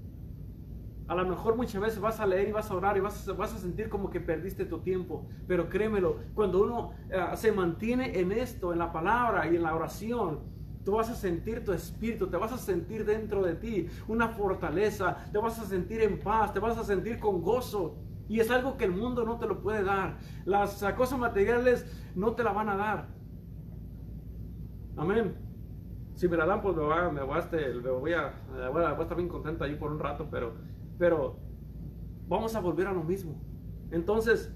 A 1.07 1.15
lo 1.15 1.25
mejor 1.25 1.55
muchas 1.55 1.81
veces 1.81 1.99
vas 1.99 2.19
a 2.19 2.25
leer 2.25 2.49
y 2.49 2.51
vas 2.51 2.69
a 2.69 2.75
orar 2.75 2.97
y 2.97 2.99
vas 2.99 3.27
a, 3.27 3.33
vas 3.33 3.53
a 3.53 3.57
sentir 3.57 3.89
como 3.89 4.09
que 4.09 4.19
perdiste 4.19 4.65
tu 4.65 4.79
tiempo. 4.79 5.25
Pero 5.47 5.69
créemelo, 5.69 6.17
cuando 6.33 6.63
uno 6.63 6.91
eh, 7.09 7.35
se 7.35 7.51
mantiene 7.51 8.19
en 8.19 8.31
esto, 8.31 8.73
en 8.73 8.79
la 8.79 8.91
palabra 8.91 9.47
y 9.47 9.55
en 9.55 9.63
la 9.63 9.73
oración, 9.73 10.39
tú 10.83 10.93
vas 10.93 11.09
a 11.09 11.15
sentir 11.15 11.63
tu 11.63 11.71
espíritu, 11.71 12.27
te 12.27 12.37
vas 12.37 12.51
a 12.51 12.57
sentir 12.57 13.05
dentro 13.05 13.41
de 13.41 13.55
ti 13.55 13.87
una 14.07 14.29
fortaleza, 14.29 15.17
te 15.31 15.37
vas 15.37 15.57
a 15.59 15.65
sentir 15.65 16.01
en 16.01 16.19
paz, 16.19 16.53
te 16.53 16.59
vas 16.59 16.77
a 16.77 16.83
sentir 16.83 17.19
con 17.19 17.41
gozo. 17.41 17.95
Y 18.29 18.41
es 18.41 18.51
algo 18.51 18.75
que 18.75 18.85
el 18.85 18.91
mundo 18.91 19.23
no 19.23 19.37
te 19.37 19.47
lo 19.47 19.61
puede 19.61 19.83
dar. 19.83 20.17
Las 20.45 20.83
cosas 20.97 21.17
materiales 21.17 21.85
no 22.15 22.33
te 22.33 22.43
la 22.43 22.51
van 22.51 22.69
a 22.69 22.75
dar. 22.75 23.07
Amén. 24.97 25.35
Si 26.15 26.27
me 26.27 26.35
la 26.35 26.45
dan, 26.45 26.61
pues 26.61 26.75
me 26.75 26.83
voy 26.83 26.97
a, 26.97 27.09
me 27.09 27.21
voy 27.21 27.35
a, 27.35 27.39
este, 27.39 27.77
voy 27.77 28.13
a, 28.13 28.33
voy 28.71 28.83
a, 28.83 28.99
estar 28.99 29.15
bien 29.15 29.29
contento 29.29 29.63
ahí 29.63 29.75
por 29.75 29.91
un 29.91 29.99
rato, 29.99 30.27
pero, 30.31 30.53
pero 30.97 31.39
vamos 32.27 32.55
a 32.55 32.59
volver 32.59 32.87
a 32.87 32.93
lo 32.93 33.03
mismo. 33.03 33.41
Entonces, 33.91 34.53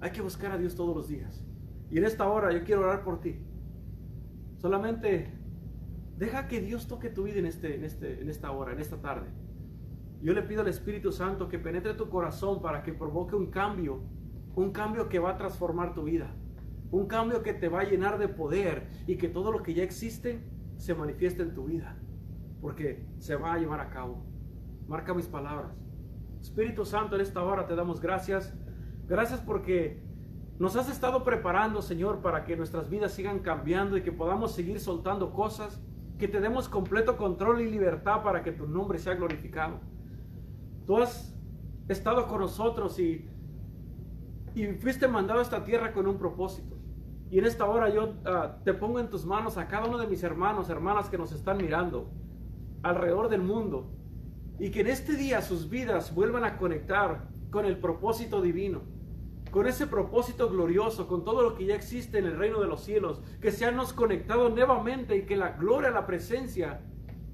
hay 0.00 0.10
que 0.10 0.22
buscar 0.22 0.52
a 0.52 0.58
Dios 0.58 0.74
todos 0.74 0.94
los 0.94 1.08
días. 1.08 1.44
Y 1.90 1.98
en 1.98 2.04
esta 2.04 2.28
hora 2.28 2.52
yo 2.52 2.64
quiero 2.64 2.82
orar 2.82 3.04
por 3.04 3.20
ti. 3.20 3.36
Solamente 4.56 5.32
deja 6.16 6.48
que 6.48 6.60
Dios 6.60 6.86
toque 6.86 7.08
tu 7.08 7.24
vida 7.24 7.38
en, 7.38 7.46
este, 7.46 7.76
en, 7.76 7.84
este, 7.84 8.20
en 8.20 8.28
esta 8.28 8.50
hora, 8.50 8.72
en 8.72 8.80
esta 8.80 9.00
tarde. 9.00 9.28
Yo 10.22 10.32
le 10.32 10.42
pido 10.42 10.62
al 10.62 10.68
Espíritu 10.68 11.12
Santo 11.12 11.48
que 11.48 11.58
penetre 11.58 11.94
tu 11.94 12.08
corazón 12.08 12.62
para 12.62 12.82
que 12.82 12.92
provoque 12.92 13.36
un 13.36 13.50
cambio, 13.50 14.02
un 14.54 14.72
cambio 14.72 15.08
que 15.08 15.18
va 15.18 15.30
a 15.30 15.36
transformar 15.36 15.94
tu 15.94 16.04
vida. 16.04 16.34
Un 16.90 17.06
cambio 17.06 17.42
que 17.42 17.52
te 17.52 17.68
va 17.68 17.80
a 17.80 17.84
llenar 17.84 18.18
de 18.18 18.28
poder 18.28 18.86
y 19.06 19.16
que 19.16 19.28
todo 19.28 19.52
lo 19.52 19.62
que 19.62 19.74
ya 19.74 19.82
existe 19.82 20.40
se 20.76 20.94
manifieste 20.94 21.42
en 21.42 21.54
tu 21.54 21.64
vida. 21.64 21.96
Porque 22.60 23.06
se 23.18 23.36
va 23.36 23.54
a 23.54 23.58
llevar 23.58 23.80
a 23.80 23.90
cabo. 23.90 24.33
Marca 24.88 25.14
mis 25.14 25.26
palabras. 25.26 25.72
Espíritu 26.40 26.84
Santo, 26.84 27.16
en 27.16 27.22
esta 27.22 27.42
hora 27.42 27.66
te 27.66 27.74
damos 27.74 28.00
gracias 28.00 28.54
Gracias 29.06 29.40
porque 29.40 30.02
nos 30.58 30.76
has 30.76 30.88
estado 30.88 31.24
preparando, 31.24 31.82
Señor, 31.82 32.20
para 32.20 32.44
que 32.44 32.56
nuestras 32.56 32.88
vidas 32.88 33.12
sigan 33.12 33.40
cambiando 33.40 33.98
y 33.98 34.02
que 34.02 34.12
podamos 34.12 34.52
seguir 34.52 34.80
soltando 34.80 35.32
cosas, 35.32 35.82
que 36.18 36.26
te 36.26 36.40
demos 36.40 36.68
completo 36.68 37.16
control 37.16 37.60
y 37.60 37.70
libertad 37.70 38.22
para 38.22 38.42
que 38.42 38.52
tu 38.52 38.66
nombre 38.66 38.98
sea 38.98 39.14
glorificado. 39.14 39.80
Tú 40.86 40.96
has 40.98 41.36
estado 41.88 42.26
con 42.28 42.40
nosotros 42.40 42.98
y, 42.98 43.28
y 44.54 44.66
fuiste 44.68 45.06
mandado 45.06 45.40
a 45.40 45.42
esta 45.42 45.64
tierra 45.64 45.92
con 45.92 46.06
un 46.06 46.16
propósito. 46.16 46.76
Y 47.30 47.38
en 47.38 47.46
esta 47.46 47.66
hora 47.66 47.90
yo 47.90 48.14
ah, 48.24 48.58
te 48.64 48.72
pongo 48.72 49.00
en 49.00 49.10
tus 49.10 49.26
manos 49.26 49.58
a 49.58 49.66
cada 49.66 49.86
uno 49.86 49.98
de 49.98 50.06
mis 50.06 50.22
hermanos, 50.22 50.70
hermanas 50.70 51.10
que 51.10 51.18
nos 51.18 51.32
están 51.32 51.58
mirando 51.58 52.10
alrededor 52.82 53.28
del 53.28 53.42
mundo. 53.42 53.90
Y 54.58 54.70
que 54.70 54.80
en 54.80 54.88
este 54.88 55.16
día 55.16 55.42
sus 55.42 55.68
vidas 55.68 56.14
vuelvan 56.14 56.44
a 56.44 56.56
conectar 56.56 57.28
con 57.50 57.66
el 57.66 57.78
propósito 57.78 58.40
divino. 58.40 58.82
Con 59.50 59.66
ese 59.66 59.86
propósito 59.86 60.48
glorioso, 60.48 61.06
con 61.06 61.24
todo 61.24 61.42
lo 61.42 61.54
que 61.54 61.66
ya 61.66 61.74
existe 61.74 62.18
en 62.18 62.26
el 62.26 62.36
reino 62.36 62.60
de 62.60 62.66
los 62.66 62.82
cielos. 62.82 63.20
Que 63.40 63.52
seamos 63.52 63.92
conectados 63.92 64.52
nuevamente 64.52 65.16
y 65.16 65.22
que 65.22 65.36
la 65.36 65.50
gloria, 65.50 65.90
la 65.90 66.06
presencia 66.06 66.80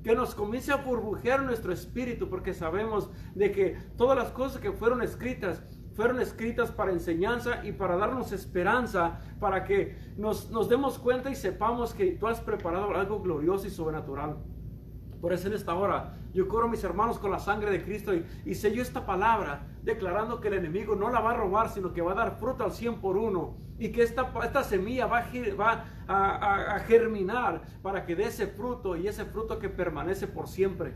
que 0.03 0.15
nos 0.15 0.35
comience 0.35 0.73
a 0.73 0.77
burbujear 0.77 1.43
nuestro 1.43 1.73
espíritu 1.73 2.29
porque 2.29 2.55
sabemos 2.55 3.11
de 3.35 3.53
que 3.53 3.77
todas 3.99 4.17
las 4.17 4.31
cosas 4.31 4.61
que 4.61 4.73
fueron 4.73 5.03
escritas 5.03 5.63
fueron 5.95 6.21
escritas 6.21 6.71
para 6.71 6.93
enseñanza 6.93 7.65
y 7.65 7.73
para 7.73 7.97
darnos 7.97 8.33
esperanza, 8.33 9.21
para 9.39 9.65
que 9.65 9.97
nos, 10.17 10.51
nos 10.51 10.69
demos 10.69 10.99
cuenta 10.99 11.31
y 11.31 11.35
sepamos 11.35 11.93
que 11.93 12.13
tú 12.13 12.27
has 12.27 12.41
preparado 12.41 12.95
algo 12.95 13.21
glorioso 13.21 13.67
y 13.67 13.71
sobrenatural. 13.71 14.39
Por 15.21 15.35
eso 15.35 15.49
en 15.49 15.55
esta 15.55 15.75
hora 15.75 16.17
yo 16.33 16.49
coro 16.49 16.66
a 16.66 16.71
mis 16.71 16.85
hermanos 16.85 17.19
con 17.19 17.31
la 17.31 17.38
sangre 17.38 17.71
de 17.71 17.83
Cristo 17.83 18.14
y, 18.14 18.25
y 18.45 18.55
sello 18.55 18.83
esta 18.83 19.05
palabra 19.07 19.66
declarando 19.83 20.40
que 20.40 20.49
el 20.49 20.55
enemigo 20.55 20.95
no 20.95 21.11
la 21.11 21.21
va 21.21 21.33
a 21.33 21.37
robar, 21.37 21.71
sino 21.71 21.93
que 21.93 22.03
va 22.03 22.12
a 22.12 22.16
dar 22.16 22.38
fruto 22.38 22.64
al 22.64 22.73
100 22.73 23.01
por 23.01 23.16
uno. 23.16 23.57
Y 23.79 23.93
que 23.93 24.03
esta, 24.03 24.31
esta 24.45 24.62
semilla 24.62 25.07
va, 25.07 25.25
va 25.59 25.85
a, 26.07 26.75
a 26.75 26.79
germinar 26.81 27.62
para 27.83 28.05
que 28.05 28.14
dé 28.14 28.25
ese 28.25 28.47
fruto 28.47 28.97
y 28.97 29.09
ese 29.09 29.25
fruto 29.25 29.59
que 29.59 29.69
permanece 29.69 30.27
por 30.27 30.49
siempre. 30.49 30.95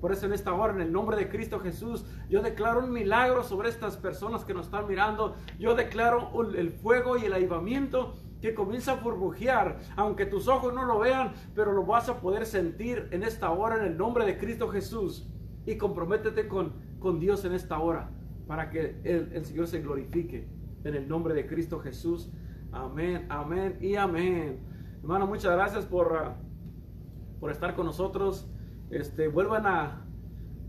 Por 0.00 0.12
eso 0.12 0.26
en 0.26 0.34
esta 0.34 0.52
hora, 0.52 0.74
en 0.74 0.82
el 0.82 0.92
nombre 0.92 1.16
de 1.16 1.28
Cristo 1.28 1.58
Jesús, 1.60 2.04
yo 2.28 2.42
declaro 2.42 2.80
un 2.80 2.92
milagro 2.92 3.42
sobre 3.42 3.70
estas 3.70 3.96
personas 3.96 4.44
que 4.44 4.52
nos 4.52 4.66
están 4.66 4.86
mirando. 4.86 5.34
Yo 5.58 5.74
declaro 5.74 6.30
el 6.54 6.70
fuego 6.70 7.16
y 7.16 7.24
el 7.24 7.32
avivamiento 7.32 8.14
que 8.46 8.54
comienza 8.54 8.92
a 8.92 8.94
burbujear, 8.96 9.80
aunque 9.96 10.24
tus 10.24 10.46
ojos 10.46 10.72
no 10.72 10.84
lo 10.84 11.00
vean, 11.00 11.32
pero 11.56 11.72
lo 11.72 11.84
vas 11.84 12.08
a 12.08 12.20
poder 12.20 12.46
sentir 12.46 13.08
en 13.10 13.24
esta 13.24 13.50
hora 13.50 13.76
en 13.76 13.84
el 13.84 13.98
nombre 13.98 14.24
de 14.24 14.38
Cristo 14.38 14.68
Jesús. 14.68 15.28
Y 15.66 15.76
comprométete 15.76 16.46
con, 16.46 16.74
con 17.00 17.18
Dios 17.18 17.44
en 17.44 17.52
esta 17.52 17.80
hora 17.80 18.10
para 18.46 18.70
que 18.70 19.00
el, 19.02 19.32
el 19.32 19.44
Señor 19.44 19.66
se 19.66 19.80
glorifique 19.80 20.48
en 20.84 20.94
el 20.94 21.08
nombre 21.08 21.34
de 21.34 21.48
Cristo 21.48 21.80
Jesús. 21.80 22.30
Amén, 22.70 23.26
amén 23.28 23.78
y 23.80 23.96
amén. 23.96 24.60
Hermano, 25.00 25.26
muchas 25.26 25.52
gracias 25.52 25.84
por, 25.84 26.12
uh, 26.12 27.40
por 27.40 27.50
estar 27.50 27.74
con 27.74 27.86
nosotros. 27.86 28.48
Este, 28.90 29.26
vuelvan 29.26 29.66
a, 29.66 30.06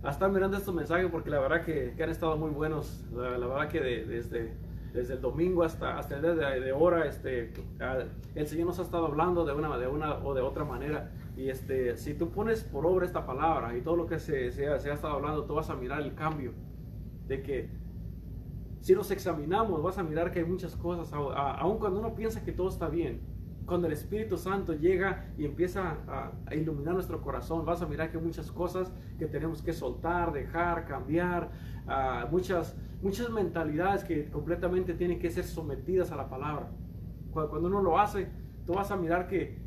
a 0.02 0.10
estar 0.10 0.32
mirando 0.32 0.58
estos 0.58 0.74
mensajes 0.74 1.12
porque 1.12 1.30
la 1.30 1.40
verdad 1.40 1.64
que, 1.64 1.94
han 2.02 2.10
estado 2.10 2.38
muy 2.38 2.50
buenos. 2.50 3.06
La, 3.14 3.38
verdad 3.38 3.70
que 3.70 3.80
de, 3.82 4.06
desde, 4.06 4.58
desde 4.98 5.14
el 5.14 5.22
domingo 5.22 5.64
hasta, 5.64 6.00
hasta 6.00 6.16
el 6.16 6.24
día 6.24 6.34
de, 6.34 6.60
de 6.60 6.74
hora, 6.74 7.06
este, 7.06 7.54
el 8.34 8.48
Señor 8.48 8.66
nos 8.66 8.80
ha 8.80 8.82
estado 8.82 9.06
hablando 9.06 9.46
de 9.46 9.54
una, 9.54 9.78
de 9.78 9.88
una 9.88 10.16
o 10.26 10.34
de 10.34 10.42
otra 10.42 10.66
manera. 10.66 11.12
Y 11.38 11.50
este, 11.50 11.96
si 11.98 12.16
tú 12.16 12.32
pones 12.32 12.64
por 12.64 12.84
obra 12.88 13.06
esta 13.06 13.24
palabra 13.24 13.78
y 13.78 13.82
todo 13.82 13.96
lo 13.96 14.08
que 14.08 14.18
se, 14.18 14.52
se, 14.52 14.68
ha, 14.68 14.80
se 14.80 14.90
ha 14.90 14.96
estado 14.96 15.14
hablando, 15.14 15.46
tú 15.46 15.54
vas 15.54 15.70
a 15.70 15.76
mirar 15.76 16.02
el 16.02 16.16
cambio. 16.16 16.54
De 17.28 17.44
que 17.44 17.70
si 18.82 18.96
nos 18.96 19.12
examinamos, 19.12 19.84
vas 19.84 20.00
a 20.00 20.04
mirar 20.04 20.32
que 20.32 20.40
hay 20.40 20.46
muchas 20.46 20.76
cosas, 20.76 21.14
aun 21.14 21.78
cuando 21.78 22.00
uno 22.00 22.16
piensa 22.16 22.44
que 22.44 22.52
todo 22.52 22.70
está 22.70 22.90
bien, 22.90 23.22
cuando 23.68 23.88
el 23.88 23.94
Espíritu 23.94 24.38
Santo 24.38 24.74
llega 24.74 25.26
y 25.38 25.44
empieza 25.44 25.98
a, 26.08 26.56
iluminar 26.56 26.94
nuestro 26.94 27.22
corazón, 27.22 27.66
vas 27.66 27.82
a 27.82 27.86
mirar 27.86 28.10
que 28.10 28.18
muchas 28.18 28.50
cosas 28.50 28.94
que 29.20 29.28
tenemos 29.28 29.62
que 29.62 29.74
soltar, 29.74 30.32
dejar, 30.32 30.86
cambiar, 30.86 31.52
uh, 31.86 32.32
muchas, 32.32 32.78
muchas 33.02 33.30
mentalidades 33.30 34.06
que 34.06 34.32
completamente 34.32 34.94
tienen 34.94 35.20
que 35.20 35.30
ser 35.30 35.44
sometidas 35.44 36.14
a 36.14 36.16
la 36.16 36.30
palabra. 36.30 36.72
Cuando, 37.32 37.52
cuando, 37.52 37.68
uno 37.68 37.82
lo 37.82 38.00
hace, 38.00 38.30
tú 38.66 38.74
vas 38.74 38.90
a 38.90 38.96
mirar 38.96 39.28
que 39.28 39.60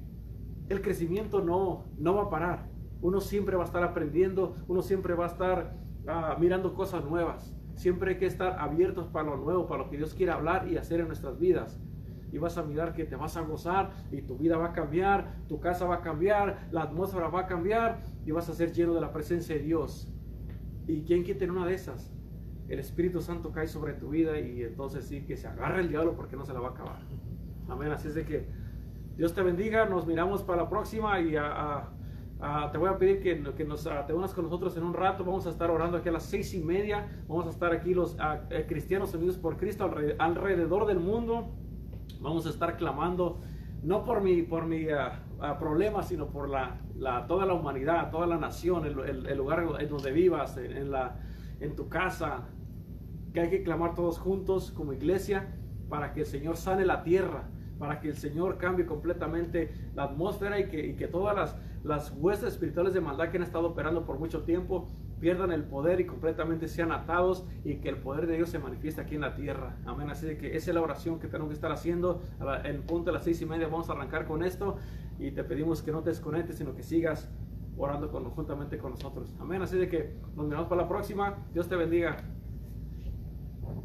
el 0.70 0.80
crecimiento 0.80 1.42
no, 1.42 1.84
no 1.98 2.14
va 2.14 2.22
a 2.22 2.30
parar. 2.30 2.70
Uno 3.02 3.20
siempre 3.20 3.54
va 3.56 3.64
a 3.64 3.66
estar 3.66 3.84
aprendiendo, 3.84 4.54
uno 4.66 4.80
siempre 4.80 5.12
va 5.12 5.24
a 5.24 5.28
estar 5.28 5.76
uh, 6.06 6.40
mirando 6.40 6.72
cosas 6.72 7.04
nuevas. 7.04 7.54
Siempre 7.74 8.12
hay 8.12 8.18
que 8.18 8.26
estar 8.26 8.58
abiertos 8.58 9.08
para 9.08 9.28
lo 9.28 9.36
nuevo, 9.36 9.66
para 9.66 9.84
lo 9.84 9.90
que 9.90 9.98
Dios 9.98 10.14
quiere 10.14 10.32
hablar 10.32 10.68
y 10.68 10.78
hacer 10.78 11.00
en 11.00 11.08
nuestras 11.08 11.38
vidas 11.38 11.78
y 12.32 12.38
vas 12.38 12.56
a 12.58 12.62
mirar 12.62 12.92
que 12.92 13.04
te 13.04 13.16
vas 13.16 13.36
a 13.36 13.42
gozar 13.42 13.90
y 14.10 14.22
tu 14.22 14.36
vida 14.36 14.56
va 14.56 14.66
a 14.66 14.72
cambiar, 14.72 15.36
tu 15.48 15.60
casa 15.60 15.86
va 15.86 15.96
a 15.96 16.00
cambiar, 16.00 16.68
la 16.70 16.82
atmósfera 16.82 17.28
va 17.28 17.40
a 17.40 17.46
cambiar 17.46 18.00
y 18.24 18.30
vas 18.30 18.48
a 18.48 18.54
ser 18.54 18.72
lleno 18.72 18.94
de 18.94 19.00
la 19.00 19.12
presencia 19.12 19.54
de 19.54 19.62
Dios. 19.62 20.12
¿Y 20.86 21.02
quién 21.02 21.22
quiere 21.22 21.38
tener 21.38 21.54
una 21.54 21.66
de 21.66 21.74
esas? 21.74 22.12
El 22.68 22.78
Espíritu 22.78 23.20
Santo 23.20 23.50
cae 23.50 23.66
sobre 23.66 23.94
tu 23.94 24.10
vida 24.10 24.38
y 24.38 24.62
entonces 24.62 25.04
sí 25.04 25.24
que 25.24 25.36
se 25.36 25.48
agarra 25.48 25.80
el 25.80 25.88
diablo 25.88 26.14
porque 26.14 26.36
no 26.36 26.44
se 26.44 26.52
la 26.52 26.60
va 26.60 26.68
a 26.68 26.70
acabar. 26.70 27.00
Amén. 27.68 27.90
Así 27.90 28.08
es 28.08 28.14
de 28.14 28.24
que 28.24 28.46
Dios 29.16 29.34
te 29.34 29.42
bendiga. 29.42 29.86
Nos 29.86 30.06
miramos 30.06 30.42
para 30.42 30.62
la 30.62 30.68
próxima 30.68 31.20
y 31.20 31.36
a, 31.36 31.90
a, 32.40 32.70
te 32.70 32.78
voy 32.78 32.88
a 32.88 32.96
pedir 32.96 33.20
que, 33.20 33.42
que 33.54 33.64
nos, 33.64 33.88
te 34.06 34.12
unas 34.12 34.34
con 34.34 34.44
nosotros 34.44 34.76
en 34.76 34.84
un 34.84 34.94
rato. 34.94 35.24
Vamos 35.24 35.46
a 35.46 35.50
estar 35.50 35.70
orando 35.70 35.96
aquí 35.96 36.08
a 36.08 36.12
las 36.12 36.24
seis 36.24 36.54
y 36.54 36.62
media. 36.62 37.22
Vamos 37.28 37.46
a 37.46 37.50
estar 37.50 37.72
aquí 37.72 37.92
los 37.92 38.16
eh, 38.50 38.66
cristianos 38.68 39.14
unidos 39.14 39.36
por 39.36 39.56
Cristo 39.56 39.90
alrededor 40.18 40.86
del 40.86 41.00
mundo. 41.00 41.50
Vamos 42.20 42.46
a 42.46 42.50
estar 42.50 42.76
clamando 42.76 43.40
no 43.82 44.04
por 44.04 44.20
mi, 44.20 44.42
por 44.42 44.66
mi 44.66 44.86
uh, 44.86 44.96
uh, 45.38 45.58
problema, 45.58 46.02
sino 46.02 46.28
por 46.28 46.48
la, 46.48 46.80
la, 46.96 47.26
toda 47.26 47.46
la 47.46 47.54
humanidad, 47.54 48.10
toda 48.10 48.26
la 48.26 48.36
nación, 48.36 48.84
el, 48.84 48.98
el, 49.00 49.26
el 49.26 49.38
lugar 49.38 49.66
en 49.78 49.88
donde 49.88 50.12
vivas, 50.12 50.56
en, 50.58 50.76
en, 50.76 50.90
la, 50.90 51.16
en 51.60 51.74
tu 51.76 51.88
casa, 51.88 52.48
que 53.32 53.40
hay 53.40 53.50
que 53.50 53.62
clamar 53.62 53.94
todos 53.94 54.18
juntos 54.18 54.70
como 54.72 54.92
iglesia 54.92 55.48
para 55.88 56.12
que 56.12 56.20
el 56.20 56.26
Señor 56.26 56.56
sane 56.56 56.84
la 56.84 57.02
tierra, 57.02 57.48
para 57.78 58.00
que 58.00 58.08
el 58.08 58.16
Señor 58.16 58.58
cambie 58.58 58.84
completamente 58.84 59.72
la 59.94 60.04
atmósfera 60.04 60.60
y 60.60 60.68
que, 60.68 60.88
y 60.88 60.96
que 60.96 61.08
todas 61.08 61.34
las, 61.34 61.56
las 61.82 62.12
huestes 62.16 62.52
espirituales 62.52 62.92
de 62.92 63.00
maldad 63.00 63.30
que 63.30 63.38
han 63.38 63.42
estado 63.42 63.68
operando 63.68 64.04
por 64.04 64.18
mucho 64.18 64.42
tiempo 64.42 64.88
pierdan 65.20 65.52
el 65.52 65.64
poder 65.64 66.00
y 66.00 66.06
completamente 66.06 66.66
sean 66.66 66.92
atados 66.92 67.44
y 67.64 67.76
que 67.76 67.88
el 67.88 67.96
poder 67.96 68.26
de 68.26 68.36
Dios 68.36 68.50
se 68.50 68.58
manifieste 68.58 69.00
aquí 69.00 69.14
en 69.14 69.20
la 69.20 69.34
tierra. 69.34 69.76
Amén. 69.84 70.10
Así 70.10 70.36
que 70.36 70.56
esa 70.56 70.70
es 70.70 70.74
la 70.74 70.80
oración 70.80 71.20
que 71.20 71.28
tenemos 71.28 71.48
que 71.48 71.54
estar 71.54 71.70
haciendo. 71.70 72.22
En 72.64 72.82
punto 72.82 73.10
de 73.10 73.12
las 73.12 73.24
seis 73.24 73.40
y 73.42 73.46
media 73.46 73.68
vamos 73.68 73.88
a 73.90 73.92
arrancar 73.92 74.26
con 74.26 74.42
esto 74.42 74.76
y 75.18 75.30
te 75.32 75.44
pedimos 75.44 75.82
que 75.82 75.92
no 75.92 76.02
te 76.02 76.10
desconectes, 76.10 76.56
sino 76.56 76.74
que 76.74 76.82
sigas 76.82 77.30
orando 77.76 78.10
con, 78.10 78.24
juntamente 78.30 78.78
con 78.78 78.92
nosotros. 78.92 79.34
Amén. 79.38 79.62
Así 79.62 79.76
de 79.76 79.88
que 79.88 80.16
nos 80.34 80.48
vemos 80.48 80.66
para 80.66 80.82
la 80.82 80.88
próxima. 80.88 81.38
Dios 81.52 81.68
te 81.68 81.76
bendiga. 81.76 82.16